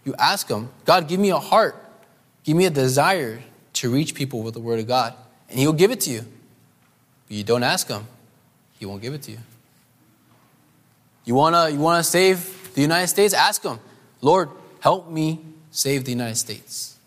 You 0.06 0.16
ask 0.18 0.48
Him, 0.48 0.70
God, 0.86 1.10
give 1.10 1.20
me 1.20 1.32
a 1.32 1.40
heart, 1.40 1.76
give 2.46 2.56
me 2.56 2.68
a 2.68 2.70
desire 2.70 3.42
to 3.74 3.92
reach 3.92 4.16
people 4.16 4.44
with 4.44 4.54
the 4.54 4.62
Word 4.62 4.80
of 4.80 4.88
God, 4.88 5.14
and 5.50 5.60
He'll 5.60 5.74
give 5.74 5.92
it 5.92 6.00
to 6.02 6.10
you. 6.10 6.22
But 7.28 7.36
you 7.36 7.44
don't 7.44 7.64
ask 7.64 7.90
Him, 7.90 8.08
He 8.80 8.86
won't 8.86 9.02
give 9.02 9.14
it 9.14 9.24
to 9.24 9.32
you. 9.32 9.40
You 11.26 11.36
want 11.36 11.56
to 11.56 11.70
you 11.70 11.80
wanna 11.80 12.02
save 12.02 12.74
the 12.76 12.82
United 12.82 13.08
States? 13.08 13.34
Ask 13.34 13.62
Him, 13.62 13.78
Lord, 14.22 14.52
help 14.80 15.10
me 15.10 15.42
save 15.72 16.06
the 16.06 16.12
United 16.12 16.38
States. 16.38 16.98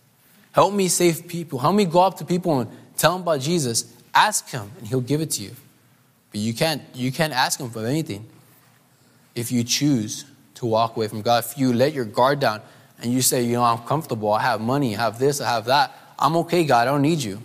Help 0.53 0.75
me 0.75 0.89
save 0.89 1.29
people. 1.29 1.61
Help 1.61 1.75
me 1.75 1.87
go 1.87 2.03
up 2.03 2.19
to 2.19 2.27
people 2.27 2.61
and 2.61 2.71
tell 2.99 3.13
them 3.13 3.23
about 3.23 3.41
Jesus. 3.41 3.91
Ask 4.13 4.51
Him, 4.51 4.71
and 4.77 4.87
He'll 4.87 5.01
give 5.01 5.23
it 5.23 5.31
to 5.31 5.45
you. 5.45 5.53
But 6.31 6.41
you 6.41 6.55
can't, 6.55 6.83
you 6.95 7.11
can't 7.11 7.33
ask 7.33 7.59
Him 7.59 7.71
for 7.71 7.87
anything 7.87 8.27
if 9.35 9.51
you 9.53 9.65
choose 9.65 10.25
to 10.55 10.67
walk 10.67 10.97
away 10.97 11.09
from 11.09 11.23
God. 11.23 11.45
If 11.45 11.57
you 11.57 11.73
let 11.73 11.93
your 11.93 12.05
guard 12.05 12.41
down 12.41 12.61
and 13.01 13.13
you 13.13 13.23
say, 13.23 13.43
you 13.43 13.53
know, 13.53 13.63
I'm 13.63 13.79
comfortable, 13.79 14.33
I 14.33 14.43
have 14.43 14.61
money, 14.61 14.97
I 14.97 15.01
have 15.01 15.19
this, 15.19 15.41
I 15.41 15.49
have 15.49 15.67
that, 15.67 15.93
I'm 16.19 16.37
okay, 16.39 16.65
God, 16.65 16.89
I 16.89 16.91
don't 16.91 17.03
need 17.03 17.23
you. 17.23 17.41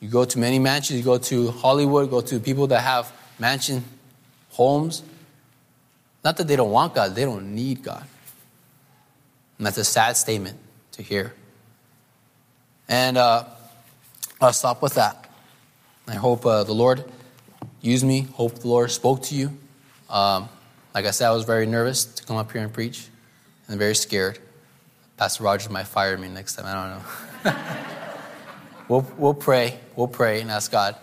You 0.00 0.08
go 0.08 0.24
to 0.24 0.38
many 0.38 0.58
mansions, 0.58 0.98
you 0.98 1.04
go 1.04 1.18
to 1.18 1.50
Hollywood, 1.50 2.10
go 2.10 2.20
to 2.20 2.38
people 2.38 2.66
that 2.68 2.80
have 2.80 3.12
mansion 3.38 3.84
homes. 4.50 5.02
Not 6.22 6.36
that 6.36 6.46
they 6.46 6.56
don't 6.56 6.70
want 6.70 6.94
God, 6.94 7.14
they 7.14 7.24
don't 7.24 7.54
need 7.54 7.82
God. 7.82 8.06
And 9.58 9.66
that's 9.66 9.78
a 9.78 9.84
sad 9.84 10.16
statement 10.16 10.58
to 10.92 11.02
hear. 11.02 11.34
And 12.88 13.16
uh, 13.16 13.44
I'll 14.40 14.52
stop 14.52 14.82
with 14.82 14.94
that. 14.94 15.25
I 16.08 16.14
hope 16.14 16.46
uh, 16.46 16.64
the 16.64 16.72
Lord 16.72 17.04
used 17.80 18.04
me. 18.04 18.22
Hope 18.34 18.54
the 18.60 18.68
Lord 18.68 18.90
spoke 18.90 19.22
to 19.24 19.34
you. 19.34 19.56
Um, 20.08 20.48
like 20.94 21.04
I 21.04 21.10
said, 21.10 21.28
I 21.28 21.32
was 21.32 21.44
very 21.44 21.66
nervous 21.66 22.04
to 22.04 22.24
come 22.24 22.36
up 22.36 22.50
here 22.52 22.62
and 22.62 22.72
preach 22.72 23.08
and 23.68 23.78
very 23.78 23.94
scared. 23.94 24.38
Pastor 25.16 25.44
Rogers 25.44 25.70
might 25.70 25.86
fire 25.86 26.16
me 26.16 26.28
next 26.28 26.56
time. 26.56 26.66
I 26.66 26.74
don't 26.74 27.54
know. 27.54 27.62
we'll, 28.88 29.06
we'll 29.16 29.34
pray. 29.34 29.78
We'll 29.94 30.08
pray 30.08 30.40
and 30.40 30.50
ask 30.50 30.70
God 30.70 30.96